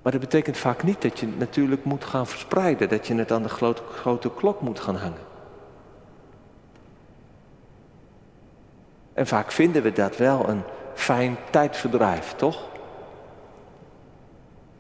maar 0.06 0.13
dat 0.13 0.24
betekent 0.24 0.58
vaak 0.58 0.84
niet 0.84 1.02
dat 1.02 1.20
je 1.20 1.26
het 1.26 1.39
natuurlijk 1.39 1.84
moet 1.84 2.06
gaan 2.06 2.28
verspreiden, 2.28 2.89
dat 2.89 3.08
je 3.08 3.15
het 3.15 3.32
aan 3.32 3.44
de 3.44 3.50
grote, 3.50 3.82
grote 3.91 4.32
klok 4.32 4.62
moet 4.62 4.80
gaan 4.80 4.96
hangen. 4.96 5.22
En 9.13 9.28
vaak 9.28 9.52
vinden 9.52 9.84
we 9.84 9.91
dat 9.91 10.18
wel 10.18 10.50
een 10.50 10.62
fijn 10.94 11.38
tijdverdrijf, 11.50 12.34
toch? 12.34 12.68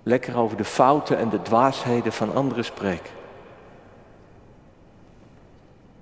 Lekker 0.03 0.37
over 0.37 0.57
de 0.57 0.65
fouten 0.65 1.17
en 1.17 1.29
de 1.29 1.41
dwaasheden 1.41 2.13
van 2.13 2.33
anderen 2.33 2.65
spreken. 2.65 3.13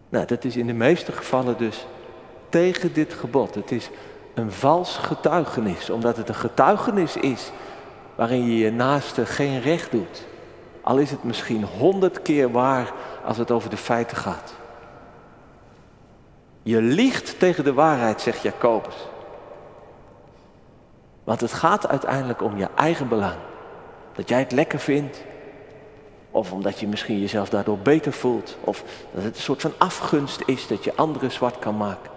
Nou, 0.09 0.25
dat 0.25 0.43
is 0.43 0.55
in 0.55 0.67
de 0.67 0.73
meeste 0.73 1.11
gevallen 1.11 1.57
dus 1.57 1.87
tegen 2.49 2.93
dit 2.93 3.13
gebod. 3.13 3.55
Het 3.55 3.71
is 3.71 3.89
een 4.33 4.51
vals 4.51 4.97
getuigenis, 4.97 5.89
omdat 5.89 6.17
het 6.17 6.29
een 6.29 6.35
getuigenis 6.35 7.15
is 7.15 7.51
waarin 8.15 8.45
je 8.45 8.57
je 8.57 8.71
naaste 8.71 9.25
geen 9.25 9.61
recht 9.61 9.91
doet. 9.91 10.25
Al 10.81 10.97
is 10.97 11.11
het 11.11 11.23
misschien 11.23 11.63
honderd 11.63 12.21
keer 12.21 12.51
waar 12.51 12.93
als 13.25 13.37
het 13.37 13.51
over 13.51 13.69
de 13.69 13.77
feiten 13.77 14.17
gaat. 14.17 14.53
Je 16.63 16.81
liegt 16.81 17.39
tegen 17.39 17.63
de 17.63 17.73
waarheid, 17.73 18.21
zegt 18.21 18.41
Jacobus. 18.41 18.95
Want 21.23 21.41
het 21.41 21.53
gaat 21.53 21.87
uiteindelijk 21.87 22.41
om 22.41 22.57
je 22.57 22.67
eigen 22.75 23.07
belang. 23.07 23.37
Dat 24.15 24.29
jij 24.29 24.39
het 24.39 24.51
lekker 24.51 24.79
vindt. 24.79 25.23
Of 26.31 26.51
omdat 26.51 26.79
je 26.79 26.87
misschien 26.87 27.19
jezelf 27.19 27.49
daardoor 27.49 27.77
beter 27.77 28.13
voelt. 28.13 28.57
Of 28.59 28.83
dat 29.13 29.23
het 29.23 29.35
een 29.35 29.41
soort 29.41 29.61
van 29.61 29.73
afgunst 29.77 30.41
is 30.45 30.67
dat 30.67 30.83
je 30.83 30.95
anderen 30.95 31.31
zwart 31.31 31.59
kan 31.59 31.77
maken. 31.77 32.11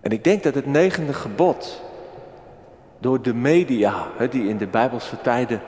En 0.00 0.10
ik 0.10 0.24
denk 0.24 0.42
dat 0.42 0.54
het 0.54 0.66
negende 0.66 1.12
gebod 1.12 1.82
door 3.04 3.22
de 3.22 3.34
media, 3.34 4.06
die 4.30 4.48
in 4.48 4.56
de 4.56 4.66
Bijbelse 4.66 5.20
tijden 5.20 5.62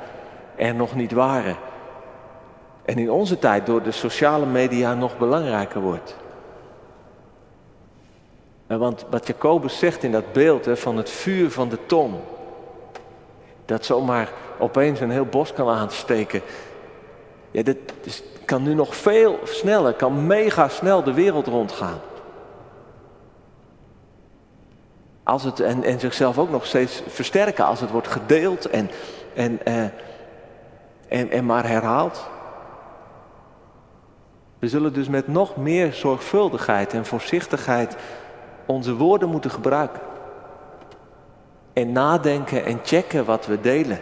er 0.56 0.74
nog 0.74 0.94
niet 0.94 1.12
waren. 1.12 1.56
En 2.84 2.98
in 2.98 3.10
onze 3.10 3.38
tijd 3.38 3.66
door 3.66 3.82
de 3.82 3.90
sociale 3.90 4.46
media 4.46 4.94
nog 4.94 5.18
belangrijker 5.18 5.80
wordt. 5.80 6.16
Want 8.66 9.06
wat 9.10 9.26
Jacobus 9.26 9.78
zegt 9.78 10.02
in 10.02 10.12
dat 10.12 10.32
beeld 10.32 10.68
van 10.72 10.96
het 10.96 11.10
vuur 11.10 11.50
van 11.50 11.68
de 11.68 11.78
ton, 11.86 12.14
dat 13.64 13.84
zomaar 13.84 14.32
opeens 14.58 15.00
een 15.00 15.10
heel 15.10 15.26
bos 15.26 15.52
kan 15.52 15.68
aansteken. 15.68 16.40
Ja, 17.50 17.62
dat 17.62 17.76
kan 18.44 18.62
nu 18.62 18.74
nog 18.74 18.96
veel 18.96 19.38
sneller, 19.44 19.94
kan 19.94 20.26
mega 20.26 20.68
snel 20.68 21.02
de 21.02 21.12
wereld 21.12 21.46
rondgaan. 21.46 22.00
Als 25.26 25.42
het, 25.42 25.60
en, 25.60 25.84
en 25.84 26.00
zichzelf 26.00 26.38
ook 26.38 26.50
nog 26.50 26.66
steeds 26.66 27.02
versterken 27.06 27.64
als 27.64 27.80
het 27.80 27.90
wordt 27.90 28.08
gedeeld 28.08 28.70
en, 28.70 28.90
en, 29.34 29.64
eh, 29.64 29.82
en, 31.08 31.30
en 31.30 31.46
maar 31.46 31.68
herhaald. 31.68 32.28
We 34.58 34.68
zullen 34.68 34.92
dus 34.92 35.08
met 35.08 35.28
nog 35.28 35.56
meer 35.56 35.92
zorgvuldigheid 35.92 36.92
en 36.92 37.06
voorzichtigheid 37.06 37.96
onze 38.66 38.94
woorden 38.94 39.28
moeten 39.28 39.50
gebruiken. 39.50 40.00
En 41.72 41.92
nadenken 41.92 42.64
en 42.64 42.80
checken 42.82 43.24
wat 43.24 43.46
we 43.46 43.60
delen. 43.60 44.00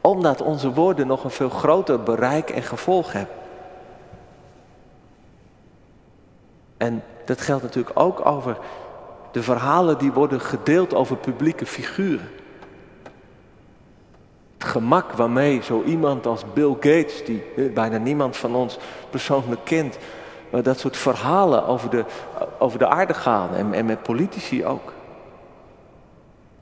Omdat 0.00 0.42
onze 0.42 0.72
woorden 0.72 1.06
nog 1.06 1.24
een 1.24 1.30
veel 1.30 1.50
groter 1.50 2.02
bereik 2.02 2.50
en 2.50 2.62
gevolg 2.62 3.12
hebben. 3.12 3.36
En 6.76 7.02
dat 7.24 7.40
geldt 7.40 7.62
natuurlijk 7.62 8.00
ook 8.00 8.26
over 8.26 8.58
de 9.38 9.44
verhalen 9.44 9.98
die 9.98 10.12
worden 10.12 10.40
gedeeld 10.40 10.94
over 10.94 11.16
publieke 11.16 11.66
figuren. 11.66 12.30
Het 14.58 14.68
gemak 14.68 15.12
waarmee 15.12 15.62
zo 15.62 15.82
iemand 15.82 16.26
als 16.26 16.44
Bill 16.54 16.72
Gates, 16.72 17.24
die 17.24 17.42
bijna 17.74 17.98
niemand 17.98 18.36
van 18.36 18.54
ons 18.54 18.78
persoonlijk 19.10 19.60
kent, 19.64 19.98
dat 20.62 20.78
soort 20.78 20.96
verhalen 20.96 21.66
over 21.66 21.90
de, 21.90 22.04
over 22.58 22.78
de 22.78 22.86
aarde 22.86 23.14
gaan 23.14 23.54
en, 23.54 23.74
en 23.74 23.86
met 23.86 24.02
politici 24.02 24.64
ook. 24.64 24.92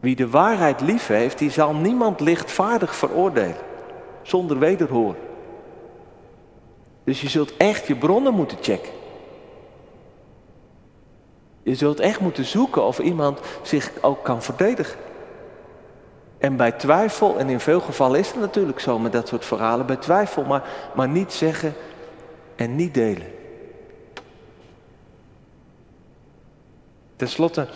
Wie 0.01 0.17
de 0.17 0.31
waarheid 0.31 0.81
lief 0.81 1.07
heeft, 1.07 1.39
die 1.39 1.51
zal 1.51 1.75
niemand 1.75 2.21
lichtvaardig 2.21 2.95
veroordelen, 2.95 3.57
zonder 4.23 4.59
wederhoor. 4.59 5.15
Dus 7.05 7.21
je 7.21 7.29
zult 7.29 7.57
echt 7.57 7.87
je 7.87 7.97
bronnen 7.97 8.35
moeten 8.35 8.59
checken. 8.61 8.93
Je 11.67 11.75
zult 11.75 12.01
echt 12.01 12.21
moeten 12.21 12.45
zoeken 12.45 12.85
of 12.85 12.99
iemand 12.99 13.41
zich 13.63 13.91
ook 14.01 14.25
kan 14.25 14.43
verdedigen. 14.43 14.99
En 16.39 16.57
bij 16.57 16.73
twijfel, 16.73 17.39
en 17.39 17.49
in 17.49 17.61
veel 17.61 17.81
gevallen 17.81 18.21
is 18.21 18.31
het 18.31 18.41
natuurlijk 18.41 18.81
zo 18.81 18.99
met 18.99 19.13
dat 19.13 19.29
soort 19.29 19.45
verhalen, 19.45 19.87
bij 19.87 19.97
twijfel, 19.97 20.45
maar, 20.45 20.69
maar 20.95 21.09
niet 21.09 21.33
zeggen 21.33 21.75
en 22.57 22.77
niet 22.77 22.95
delen. 22.95 23.27
Ten 27.17 27.29
slotte, 27.29 27.69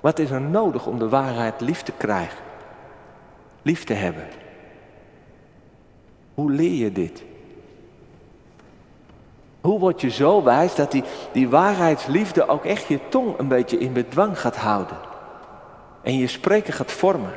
wat 0.00 0.18
is 0.18 0.30
er 0.30 0.40
nodig 0.40 0.86
om 0.86 0.98
de 0.98 1.08
waarheid 1.08 1.60
lief 1.60 1.82
te 1.82 1.92
krijgen? 1.92 2.38
Lief 3.62 3.84
te 3.84 3.94
hebben? 3.94 4.26
Hoe 6.34 6.50
leer 6.50 6.74
je 6.74 6.92
dit? 6.92 7.22
Hoe 9.68 9.78
word 9.78 10.00
je 10.00 10.10
zo 10.10 10.42
wijs 10.42 10.74
dat 10.74 10.90
die, 10.90 11.04
die 11.32 11.48
waarheidsliefde 11.48 12.48
ook 12.48 12.64
echt 12.64 12.86
je 12.86 13.08
tong 13.08 13.38
een 13.38 13.48
beetje 13.48 13.78
in 13.78 13.92
bedwang 13.92 14.40
gaat 14.40 14.56
houden? 14.56 14.96
En 16.02 16.18
je 16.18 16.26
spreken 16.26 16.72
gaat 16.72 16.92
vormen? 16.92 17.32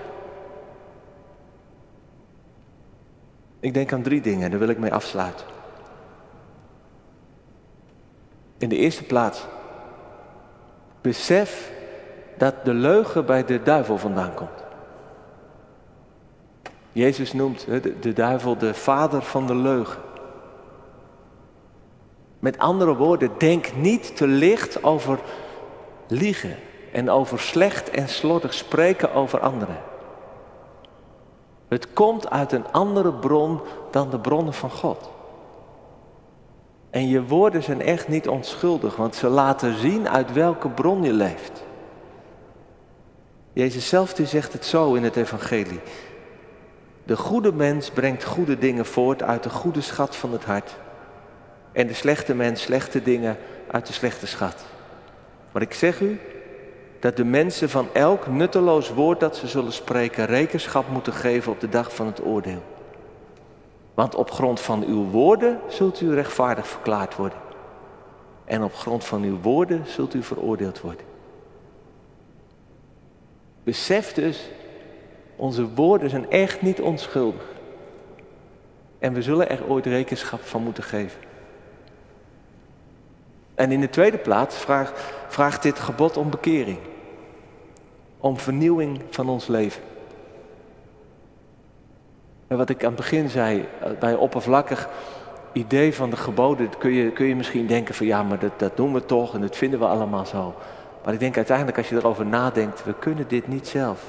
Ik 3.59 3.73
denk 3.73 3.93
aan 3.93 4.01
drie 4.01 4.21
dingen, 4.21 4.49
daar 4.49 4.59
wil 4.59 4.67
ik 4.69 4.77
mee 4.77 4.93
afsluiten. 4.93 5.45
In 8.57 8.69
de 8.69 8.77
eerste 8.77 9.03
plaats, 9.03 9.45
besef 11.01 11.71
dat 12.37 12.65
de 12.65 12.73
leugen 12.73 13.25
bij 13.25 13.45
de 13.45 13.63
duivel 13.63 13.97
vandaan 13.97 14.33
komt. 14.33 14.63
Jezus 16.91 17.33
noemt 17.33 17.65
de, 17.65 17.99
de 17.99 18.13
duivel 18.13 18.57
de 18.57 18.73
vader 18.73 19.21
van 19.21 19.47
de 19.47 19.55
leugen. 19.55 20.10
Met 22.41 22.57
andere 22.57 22.95
woorden, 22.95 23.31
denk 23.37 23.75
niet 23.75 24.15
te 24.15 24.27
licht 24.27 24.83
over 24.83 25.19
liegen 26.07 26.55
en 26.91 27.09
over 27.09 27.39
slecht 27.39 27.89
en 27.89 28.09
slordig 28.09 28.53
spreken 28.53 29.13
over 29.13 29.39
anderen. 29.39 29.77
Het 31.67 31.93
komt 31.93 32.29
uit 32.29 32.51
een 32.51 32.71
andere 32.71 33.13
bron 33.13 33.59
dan 33.91 34.09
de 34.09 34.19
bronnen 34.19 34.53
van 34.53 34.69
God. 34.69 35.09
En 36.89 37.07
je 37.07 37.25
woorden 37.25 37.63
zijn 37.63 37.81
echt 37.81 38.07
niet 38.07 38.27
onschuldig, 38.27 38.95
want 38.95 39.15
ze 39.15 39.27
laten 39.27 39.79
zien 39.79 40.09
uit 40.09 40.33
welke 40.33 40.69
bron 40.69 41.03
je 41.03 41.13
leeft. 41.13 41.63
Jezus 43.53 43.87
zelf 43.87 44.13
die 44.13 44.25
zegt 44.25 44.53
het 44.53 44.65
zo 44.65 44.93
in 44.93 45.03
het 45.03 45.15
evangelie. 45.15 45.79
De 47.03 47.17
goede 47.17 47.53
mens 47.53 47.89
brengt 47.89 48.23
goede 48.23 48.57
dingen 48.57 48.85
voort 48.85 49.23
uit 49.23 49.43
de 49.43 49.49
goede 49.49 49.81
schat 49.81 50.15
van 50.15 50.31
het 50.31 50.45
hart. 50.45 50.77
En 51.71 51.87
de 51.87 51.93
slechte 51.93 52.35
mens 52.35 52.61
slechte 52.61 53.01
dingen 53.03 53.37
uit 53.71 53.87
de 53.87 53.93
slechte 53.93 54.27
schat. 54.27 54.65
Maar 55.51 55.61
ik 55.61 55.73
zeg 55.73 55.99
u 55.99 56.19
dat 56.99 57.17
de 57.17 57.23
mensen 57.23 57.69
van 57.69 57.87
elk 57.93 58.27
nutteloos 58.27 58.89
woord 58.89 59.19
dat 59.19 59.35
ze 59.35 59.47
zullen 59.47 59.73
spreken 59.73 60.25
rekenschap 60.25 60.89
moeten 60.89 61.13
geven 61.13 61.51
op 61.51 61.59
de 61.59 61.69
dag 61.69 61.95
van 61.95 62.05
het 62.05 62.25
oordeel. 62.25 62.63
Want 63.93 64.15
op 64.15 64.31
grond 64.31 64.59
van 64.59 64.83
uw 64.83 65.09
woorden 65.09 65.59
zult 65.67 66.01
u 66.01 66.13
rechtvaardig 66.13 66.67
verklaard 66.67 67.15
worden. 67.15 67.39
En 68.45 68.63
op 68.63 68.75
grond 68.75 69.05
van 69.05 69.23
uw 69.23 69.39
woorden 69.41 69.83
zult 69.85 70.13
u 70.13 70.23
veroordeeld 70.23 70.81
worden. 70.81 71.05
Besef 73.63 74.13
dus, 74.13 74.49
onze 75.35 75.73
woorden 75.73 76.09
zijn 76.09 76.29
echt 76.29 76.61
niet 76.61 76.81
onschuldig. 76.81 77.45
En 78.99 79.13
we 79.13 79.21
zullen 79.21 79.49
er 79.49 79.67
ooit 79.67 79.85
rekenschap 79.85 80.41
van 80.41 80.63
moeten 80.63 80.83
geven. 80.83 81.19
En 83.61 83.71
in 83.71 83.79
de 83.79 83.89
tweede 83.89 84.17
plaats 84.17 84.65
vraagt, 85.27 85.63
dit 85.63 85.79
gebod 85.79 86.17
om 86.17 86.29
bekering. 86.29 86.77
Om 88.17 88.37
vernieuwing 88.37 89.01
van 89.09 89.29
ons 89.29 89.47
leven. 89.47 89.81
En 92.47 92.57
wat 92.57 92.69
ik 92.69 92.83
aan 92.83 92.87
het 92.87 92.95
begin 92.95 93.29
zei, 93.29 93.67
eh, 93.79 93.91
bij 93.99 94.15
oppervlakkig 94.15 94.89
idee 95.51 95.95
van 95.95 96.09
de 96.09 96.15
geboden, 96.15 96.77
kun 96.77 96.91
je, 96.91 97.11
kun 97.11 97.25
je 97.25 97.35
misschien 97.35 97.67
denken 97.67 97.95
van 97.95 98.05
ja, 98.05 98.23
maar 98.23 98.39
dat, 98.39 98.59
dat 98.59 98.77
doen 98.77 98.93
we 98.93 99.05
toch 99.05 99.33
en 99.33 99.41
dat 99.41 99.55
vinden 99.55 99.79
we 99.79 99.85
allemaal 99.85 100.25
zo. 100.25 100.55
Maar 101.03 101.13
ik 101.13 101.19
denk 101.19 101.35
uiteindelijk 101.35 101.77
als 101.77 101.89
je 101.89 101.95
erover 101.95 102.25
nadenkt, 102.25 102.83
we 102.83 102.93
kunnen 102.93 103.27
dit 103.27 103.47
niet 103.47 103.67
zelf. 103.67 104.03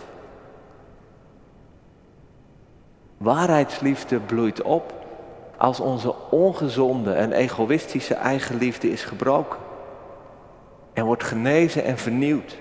Waarheidsliefde 3.17 4.19
bloeit 4.19 4.63
op 4.63 5.02
als 5.63 5.81
onze 5.81 6.15
ongezonde 6.31 7.13
en 7.13 7.33
egoïstische 7.33 8.15
eigenliefde 8.15 8.91
is 8.91 9.05
gebroken. 9.05 9.59
En 10.93 11.05
wordt 11.05 11.25
genezen 11.25 11.85
en 11.85 11.99
vernieuwd. 11.99 12.57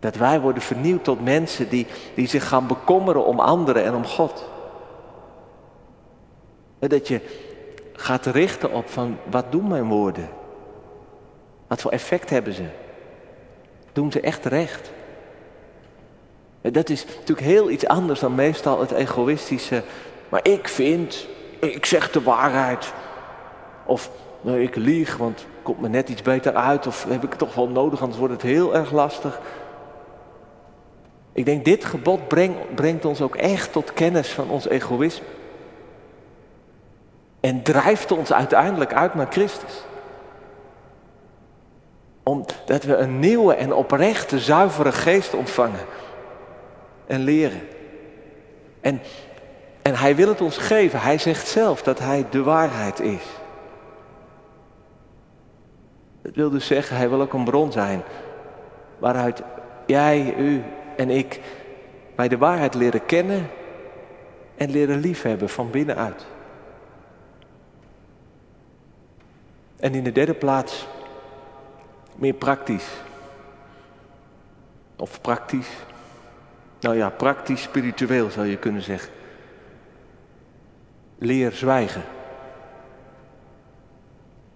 Dat 0.00 0.16
wij 0.16 0.40
worden 0.40 0.62
vernieuwd 0.62 1.04
tot 1.04 1.24
mensen 1.24 1.68
die, 1.68 1.86
die 2.14 2.26
zich 2.26 2.48
gaan 2.48 2.66
bekommeren 2.66 3.24
om 3.24 3.40
anderen 3.40 3.84
en 3.84 3.94
om 3.94 4.04
God. 4.04 4.44
Dat 6.78 7.08
je 7.08 7.20
gaat 7.92 8.26
richten 8.26 8.72
op 8.72 8.88
van 8.88 9.16
wat 9.30 9.52
doen 9.52 9.68
mijn 9.68 9.88
woorden? 9.88 10.28
Wat 11.66 11.80
voor 11.80 11.90
effect 11.90 12.30
hebben 12.30 12.52
ze? 12.52 12.66
Doen 13.92 14.12
ze 14.12 14.20
echt 14.20 14.44
recht? 14.44 14.90
Dat 16.60 16.88
is 16.88 17.04
natuurlijk 17.04 17.46
heel 17.46 17.70
iets 17.70 17.86
anders 17.86 18.20
dan 18.20 18.34
meestal 18.34 18.80
het 18.80 18.90
egoïstische. 18.90 19.82
Maar 20.28 20.40
ik 20.42 20.68
vind, 20.68 21.26
ik 21.58 21.86
zeg 21.86 22.10
de 22.10 22.22
waarheid. 22.22 22.92
Of 23.84 24.10
nou, 24.40 24.62
ik 24.62 24.76
lieg, 24.76 25.16
want 25.16 25.46
komt 25.62 25.80
me 25.80 25.88
net 25.88 26.08
iets 26.08 26.22
beter 26.22 26.54
uit. 26.54 26.86
Of 26.86 27.04
heb 27.08 27.24
ik 27.24 27.34
toch 27.34 27.54
wel 27.54 27.68
nodig, 27.68 28.00
anders 28.00 28.18
wordt 28.18 28.32
het 28.32 28.42
heel 28.42 28.74
erg 28.74 28.92
lastig. 28.92 29.40
Ik 31.32 31.44
denk, 31.44 31.64
dit 31.64 31.84
gebod 31.84 32.28
brengt, 32.28 32.74
brengt 32.74 33.04
ons 33.04 33.20
ook 33.20 33.36
echt 33.36 33.72
tot 33.72 33.92
kennis 33.92 34.28
van 34.28 34.50
ons 34.50 34.68
egoïsme. 34.68 35.26
En 37.40 37.62
drijft 37.62 38.12
ons 38.12 38.32
uiteindelijk 38.32 38.94
uit 38.94 39.14
naar 39.14 39.26
Christus. 39.30 39.84
Omdat 42.22 42.82
we 42.84 42.96
een 42.96 43.18
nieuwe 43.18 43.54
en 43.54 43.72
oprechte, 43.72 44.38
zuivere 44.38 44.92
geest 44.92 45.34
ontvangen. 45.34 45.80
En 47.06 47.20
leren. 47.20 47.60
En, 48.80 49.00
en 49.88 49.96
hij 49.96 50.16
wil 50.16 50.28
het 50.28 50.40
ons 50.40 50.58
geven. 50.58 51.00
Hij 51.00 51.18
zegt 51.18 51.46
zelf 51.46 51.82
dat 51.82 51.98
hij 51.98 52.26
de 52.30 52.42
waarheid 52.42 53.00
is. 53.00 53.22
Dat 56.22 56.34
wil 56.34 56.50
dus 56.50 56.66
zeggen, 56.66 56.96
hij 56.96 57.08
wil 57.08 57.20
ook 57.20 57.32
een 57.32 57.44
bron 57.44 57.72
zijn. 57.72 58.02
Waaruit 58.98 59.42
jij, 59.86 60.34
u 60.38 60.62
en 60.96 61.10
ik 61.10 61.40
bij 62.14 62.28
de 62.28 62.38
waarheid 62.38 62.74
leren 62.74 63.06
kennen 63.06 63.50
en 64.56 64.70
leren 64.70 65.00
liefhebben 65.00 65.48
van 65.48 65.70
binnenuit. 65.70 66.26
En 69.76 69.94
in 69.94 70.04
de 70.04 70.12
derde 70.12 70.34
plaats 70.34 70.88
meer 72.16 72.34
praktisch. 72.34 72.88
Of 74.96 75.20
praktisch. 75.20 75.70
Nou 76.80 76.96
ja, 76.96 77.10
praktisch 77.10 77.62
spiritueel 77.62 78.30
zou 78.30 78.46
je 78.46 78.56
kunnen 78.56 78.82
zeggen. 78.82 79.16
Leer 81.18 81.52
zwijgen. 81.52 82.02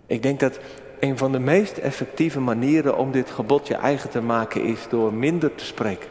Ik 0.06 0.22
denk 0.22 0.40
dat 0.40 0.58
een 1.00 1.18
van 1.18 1.32
de 1.32 1.38
meest 1.38 1.78
effectieve 1.78 2.40
manieren 2.40 2.96
om 2.96 3.12
dit 3.12 3.30
gebod 3.30 3.66
je 3.66 3.74
eigen 3.74 4.10
te 4.10 4.20
maken 4.20 4.64
is 4.64 4.88
door 4.88 5.12
minder 5.12 5.54
te 5.54 5.64
spreken. 5.64 6.08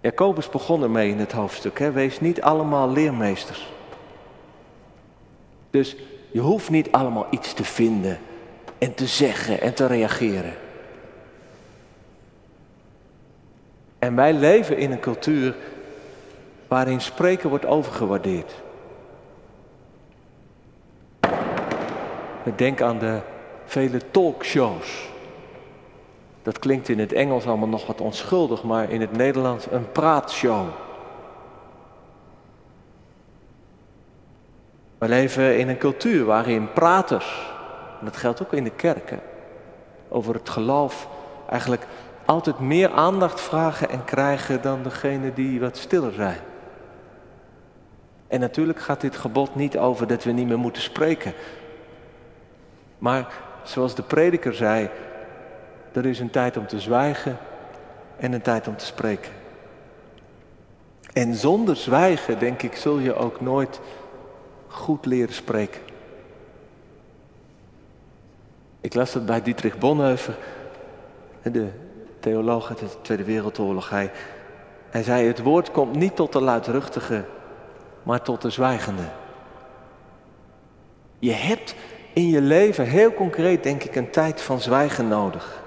Jacobus 0.00 0.48
begon 0.48 0.82
ermee 0.82 1.10
in 1.10 1.18
het 1.18 1.32
hoofdstuk. 1.32 1.78
Hè? 1.78 1.92
Wees 1.92 2.20
niet 2.20 2.42
allemaal 2.42 2.90
leermeesters. 2.90 3.72
Dus 5.70 5.96
je 6.30 6.40
hoeft 6.40 6.70
niet 6.70 6.92
allemaal 6.92 7.26
iets 7.30 7.52
te 7.52 7.64
vinden 7.64 8.18
en 8.78 8.94
te 8.94 9.06
zeggen 9.06 9.60
en 9.60 9.74
te 9.74 9.86
reageren. 9.86 10.54
En 13.98 14.14
wij 14.14 14.32
leven 14.32 14.78
in 14.78 14.90
een 14.90 15.00
cultuur 15.00 15.56
waarin 16.70 17.00
spreken 17.00 17.48
wordt 17.48 17.66
overgewaardeerd. 17.66 18.52
We 22.42 22.54
denken 22.56 22.86
aan 22.86 22.98
de 22.98 23.20
vele 23.64 24.10
talkshows. 24.10 25.08
Dat 26.42 26.58
klinkt 26.58 26.88
in 26.88 26.98
het 26.98 27.12
Engels 27.12 27.46
allemaal 27.46 27.68
nog 27.68 27.86
wat 27.86 28.00
onschuldig, 28.00 28.62
maar 28.62 28.90
in 28.90 29.00
het 29.00 29.16
Nederlands 29.16 29.66
een 29.70 29.92
praatshow. 29.92 30.66
We 34.98 35.08
leven 35.08 35.58
in 35.58 35.68
een 35.68 35.78
cultuur 35.78 36.24
waarin 36.24 36.72
praters, 36.72 37.52
en 37.98 38.04
dat 38.04 38.16
geldt 38.16 38.42
ook 38.42 38.52
in 38.52 38.64
de 38.64 38.70
kerken, 38.70 39.20
over 40.08 40.34
het 40.34 40.48
geloof 40.48 41.08
eigenlijk 41.48 41.86
altijd 42.24 42.58
meer 42.58 42.90
aandacht 42.90 43.40
vragen 43.40 43.88
en 43.88 44.04
krijgen 44.04 44.62
dan 44.62 44.82
degene 44.82 45.32
die 45.32 45.60
wat 45.60 45.76
stiller 45.76 46.12
zijn. 46.12 46.48
En 48.30 48.40
natuurlijk 48.40 48.80
gaat 48.80 49.00
dit 49.00 49.16
gebod 49.16 49.54
niet 49.54 49.78
over 49.78 50.06
dat 50.06 50.24
we 50.24 50.30
niet 50.32 50.46
meer 50.46 50.58
moeten 50.58 50.82
spreken. 50.82 51.32
Maar 52.98 53.32
zoals 53.62 53.94
de 53.94 54.02
prediker 54.02 54.54
zei, 54.54 54.90
er 55.92 56.06
is 56.06 56.20
een 56.20 56.30
tijd 56.30 56.56
om 56.56 56.66
te 56.66 56.80
zwijgen 56.80 57.38
en 58.16 58.32
een 58.32 58.42
tijd 58.42 58.68
om 58.68 58.76
te 58.76 58.84
spreken. 58.84 59.32
En 61.12 61.34
zonder 61.34 61.76
zwijgen, 61.76 62.38
denk 62.38 62.62
ik, 62.62 62.76
zul 62.76 62.98
je 62.98 63.14
ook 63.14 63.40
nooit 63.40 63.80
goed 64.68 65.06
leren 65.06 65.34
spreken. 65.34 65.80
Ik 68.80 68.94
las 68.94 69.14
het 69.14 69.26
bij 69.26 69.42
Dietrich 69.42 69.78
Bonhoeffer, 69.78 70.36
de 71.42 71.68
theoloog 72.20 72.68
uit 72.68 72.78
de 72.78 72.86
Tweede 73.02 73.24
Wereldoorlog. 73.24 73.90
Hij, 73.90 74.10
hij 74.90 75.02
zei, 75.02 75.26
het 75.26 75.42
woord 75.42 75.70
komt 75.70 75.96
niet 75.96 76.16
tot 76.16 76.32
de 76.32 76.40
luidruchtige, 76.40 77.24
maar 78.02 78.22
tot 78.22 78.42
de 78.42 78.50
zwijgende. 78.50 79.02
Je 81.18 81.32
hebt 81.32 81.74
in 82.12 82.28
je 82.28 82.40
leven 82.40 82.84
heel 82.84 83.14
concreet, 83.14 83.62
denk 83.62 83.82
ik, 83.82 83.96
een 83.96 84.10
tijd 84.10 84.40
van 84.40 84.60
zwijgen 84.60 85.08
nodig. 85.08 85.62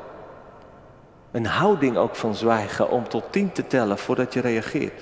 Een 1.32 1.46
houding 1.46 1.98
ook 1.98 2.16
van 2.16 2.36
zwijgen 2.36 2.90
om 2.90 3.08
tot 3.08 3.24
tien 3.32 3.52
te 3.52 3.68
tellen 3.68 3.98
voordat 3.98 4.34
je 4.34 4.42
reageert. 4.42 5.02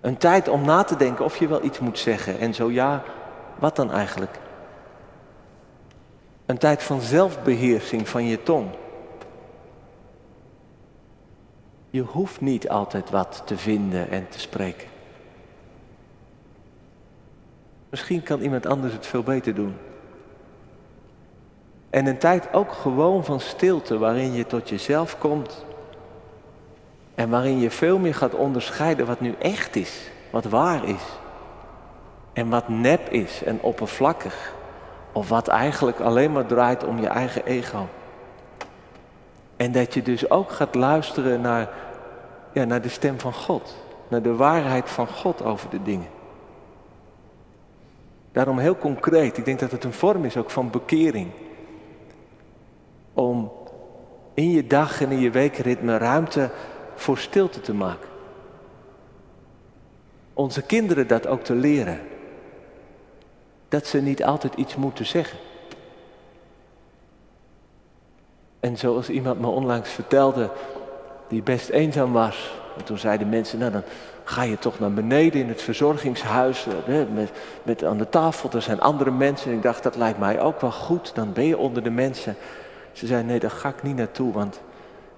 Een 0.00 0.16
tijd 0.16 0.48
om 0.48 0.64
na 0.64 0.82
te 0.82 0.96
denken 0.96 1.24
of 1.24 1.36
je 1.36 1.48
wel 1.48 1.64
iets 1.64 1.78
moet 1.78 1.98
zeggen 1.98 2.38
en 2.38 2.54
zo 2.54 2.70
ja, 2.70 3.02
wat 3.58 3.76
dan 3.76 3.92
eigenlijk? 3.92 4.38
Een 6.46 6.58
tijd 6.58 6.82
van 6.82 7.00
zelfbeheersing 7.00 8.08
van 8.08 8.26
je 8.26 8.42
tong. 8.42 8.68
Je 11.90 12.02
hoeft 12.02 12.40
niet 12.40 12.68
altijd 12.68 13.10
wat 13.10 13.42
te 13.44 13.56
vinden 13.56 14.10
en 14.10 14.28
te 14.28 14.40
spreken. 14.40 14.91
Misschien 17.92 18.22
kan 18.22 18.40
iemand 18.40 18.66
anders 18.66 18.92
het 18.92 19.06
veel 19.06 19.22
beter 19.22 19.54
doen. 19.54 19.76
En 21.90 22.06
een 22.06 22.18
tijd 22.18 22.52
ook 22.52 22.72
gewoon 22.72 23.24
van 23.24 23.40
stilte 23.40 23.98
waarin 23.98 24.32
je 24.32 24.46
tot 24.46 24.68
jezelf 24.68 25.18
komt. 25.18 25.64
En 27.14 27.30
waarin 27.30 27.58
je 27.58 27.70
veel 27.70 27.98
meer 27.98 28.14
gaat 28.14 28.34
onderscheiden 28.34 29.06
wat 29.06 29.20
nu 29.20 29.34
echt 29.38 29.76
is, 29.76 30.10
wat 30.30 30.44
waar 30.44 30.84
is. 30.84 31.02
En 32.32 32.48
wat 32.48 32.68
nep 32.68 33.08
is 33.08 33.42
en 33.44 33.62
oppervlakkig. 33.62 34.52
Of 35.12 35.28
wat 35.28 35.48
eigenlijk 35.48 36.00
alleen 36.00 36.32
maar 36.32 36.46
draait 36.46 36.84
om 36.84 37.00
je 37.00 37.08
eigen 37.08 37.44
ego. 37.44 37.88
En 39.56 39.72
dat 39.72 39.94
je 39.94 40.02
dus 40.02 40.30
ook 40.30 40.50
gaat 40.50 40.74
luisteren 40.74 41.40
naar, 41.40 41.68
ja, 42.52 42.64
naar 42.64 42.82
de 42.82 42.88
stem 42.88 43.20
van 43.20 43.32
God. 43.32 43.76
Naar 44.08 44.22
de 44.22 44.34
waarheid 44.34 44.90
van 44.90 45.06
God 45.08 45.44
over 45.44 45.70
de 45.70 45.82
dingen. 45.82 46.20
Daarom 48.32 48.58
heel 48.58 48.76
concreet, 48.76 49.36
ik 49.36 49.44
denk 49.44 49.58
dat 49.58 49.70
het 49.70 49.84
een 49.84 49.92
vorm 49.92 50.24
is 50.24 50.36
ook 50.36 50.50
van 50.50 50.70
bekering. 50.70 51.30
Om 53.12 53.52
in 54.34 54.50
je 54.50 54.66
dag 54.66 55.00
en 55.00 55.10
in 55.10 55.18
je 55.18 55.30
weekritme 55.30 55.96
ruimte 55.96 56.50
voor 56.94 57.18
stilte 57.18 57.60
te 57.60 57.74
maken. 57.74 58.08
Onze 60.32 60.62
kinderen 60.62 61.06
dat 61.06 61.26
ook 61.26 61.42
te 61.42 61.54
leren. 61.54 62.00
Dat 63.68 63.86
ze 63.86 64.00
niet 64.00 64.24
altijd 64.24 64.54
iets 64.54 64.76
moeten 64.76 65.06
zeggen. 65.06 65.38
En 68.60 68.76
zoals 68.78 69.08
iemand 69.08 69.40
me 69.40 69.46
onlangs 69.46 69.90
vertelde, 69.90 70.50
die 71.28 71.42
best 71.42 71.68
eenzaam 71.68 72.12
was. 72.12 72.60
En 72.78 72.84
toen 72.84 72.98
zeiden 72.98 73.28
mensen, 73.28 73.58
nou 73.58 73.72
dan 73.72 73.82
ga 74.24 74.42
je 74.42 74.58
toch 74.58 74.78
naar 74.78 74.92
beneden 74.92 75.40
in 75.40 75.48
het 75.48 75.62
verzorgingshuis. 75.62 76.66
Hè, 76.84 77.06
met, 77.06 77.30
met 77.62 77.84
aan 77.84 77.98
de 77.98 78.08
tafel, 78.08 78.50
er 78.50 78.62
zijn 78.62 78.80
andere 78.80 79.10
mensen. 79.10 79.50
En 79.50 79.56
ik 79.56 79.62
dacht, 79.62 79.82
dat 79.82 79.96
lijkt 79.96 80.18
mij 80.18 80.40
ook 80.40 80.60
wel 80.60 80.72
goed. 80.72 81.14
Dan 81.14 81.32
ben 81.32 81.44
je 81.44 81.58
onder 81.58 81.82
de 81.82 81.90
mensen. 81.90 82.36
Ze 82.92 83.06
zei, 83.06 83.22
nee, 83.22 83.38
daar 83.38 83.50
ga 83.50 83.68
ik 83.68 83.82
niet 83.82 83.96
naartoe, 83.96 84.32
want 84.32 84.60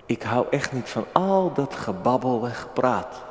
ik 0.06 0.22
hou 0.22 0.46
echt 0.50 0.72
niet 0.72 0.88
van 0.88 1.04
al 1.12 1.52
dat 1.52 1.74
gebabbel 1.74 2.44
en 2.44 2.54
gepraat. 2.54 3.22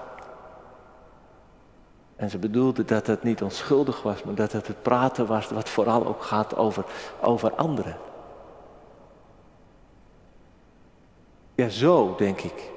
En 2.16 2.30
ze 2.30 2.38
bedoelde 2.38 2.86
dat 2.86 3.08
het 3.08 3.24
niet 3.24 3.42
onschuldig 3.42 4.02
was, 4.02 4.24
maar 4.24 4.36
dat 4.36 4.52
het 4.52 4.68
het 4.68 4.82
praten 4.82 5.26
was 5.26 5.50
wat 5.50 5.70
vooral 5.70 6.08
ook 6.08 6.24
gaat 6.24 6.56
over, 6.56 6.86
over 7.22 7.52
anderen. 7.52 7.98
Ja, 11.56 11.70
zo 11.70 12.16
denk 12.18 12.42
ik. 12.42 12.73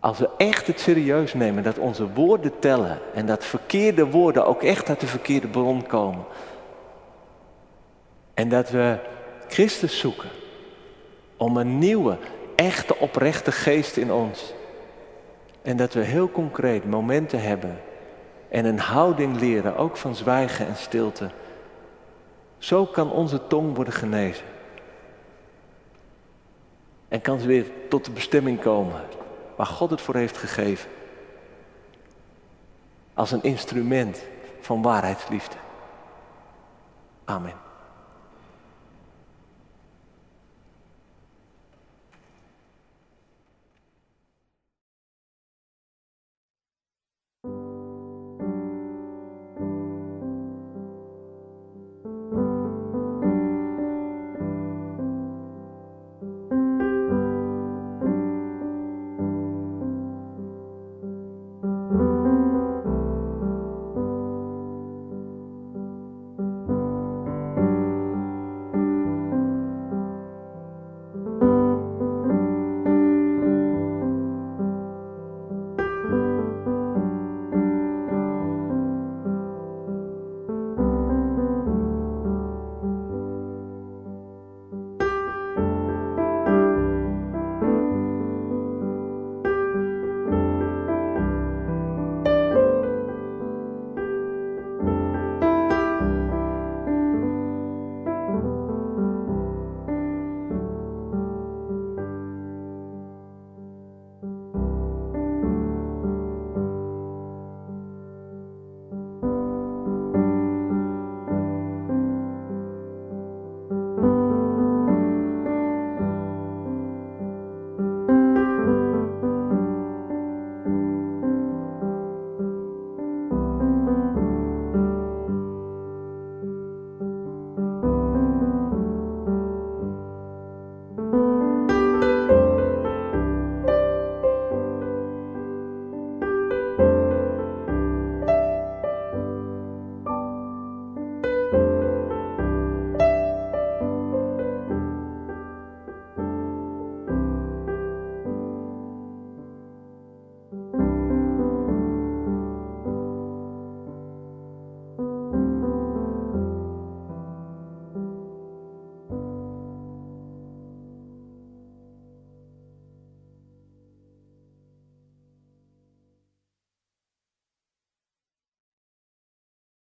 Als 0.00 0.18
we 0.18 0.28
echt 0.36 0.66
het 0.66 0.80
serieus 0.80 1.34
nemen 1.34 1.62
dat 1.62 1.78
onze 1.78 2.12
woorden 2.12 2.58
tellen 2.58 2.98
en 3.14 3.26
dat 3.26 3.44
verkeerde 3.44 4.06
woorden 4.06 4.46
ook 4.46 4.62
echt 4.62 4.88
uit 4.88 5.00
de 5.00 5.06
verkeerde 5.06 5.48
bron 5.48 5.86
komen. 5.86 6.24
En 8.34 8.48
dat 8.48 8.70
we 8.70 8.98
Christus 9.48 9.98
zoeken 9.98 10.28
om 11.36 11.56
een 11.56 11.78
nieuwe, 11.78 12.18
echte, 12.56 12.98
oprechte 12.98 13.52
geest 13.52 13.96
in 13.96 14.12
ons. 14.12 14.54
En 15.62 15.76
dat 15.76 15.92
we 15.92 16.00
heel 16.00 16.30
concreet 16.30 16.84
momenten 16.84 17.42
hebben 17.42 17.80
en 18.48 18.64
een 18.64 18.78
houding 18.78 19.40
leren, 19.40 19.76
ook 19.76 19.96
van 19.96 20.14
zwijgen 20.14 20.66
en 20.66 20.76
stilte. 20.76 21.30
Zo 22.58 22.86
kan 22.86 23.12
onze 23.12 23.46
tong 23.46 23.76
worden 23.76 23.94
genezen. 23.94 24.46
En 27.08 27.20
kan 27.20 27.40
ze 27.40 27.46
weer 27.46 27.66
tot 27.88 28.04
de 28.04 28.10
bestemming 28.10 28.60
komen 28.60 29.00
waar 29.60 29.68
God 29.68 29.90
het 29.90 30.00
voor 30.00 30.14
heeft 30.16 30.36
gegeven. 30.36 30.90
Als 33.14 33.30
een 33.30 33.42
instrument 33.42 34.22
van 34.60 34.82
waarheidsliefde. 34.82 35.56
Amen. 37.24 37.54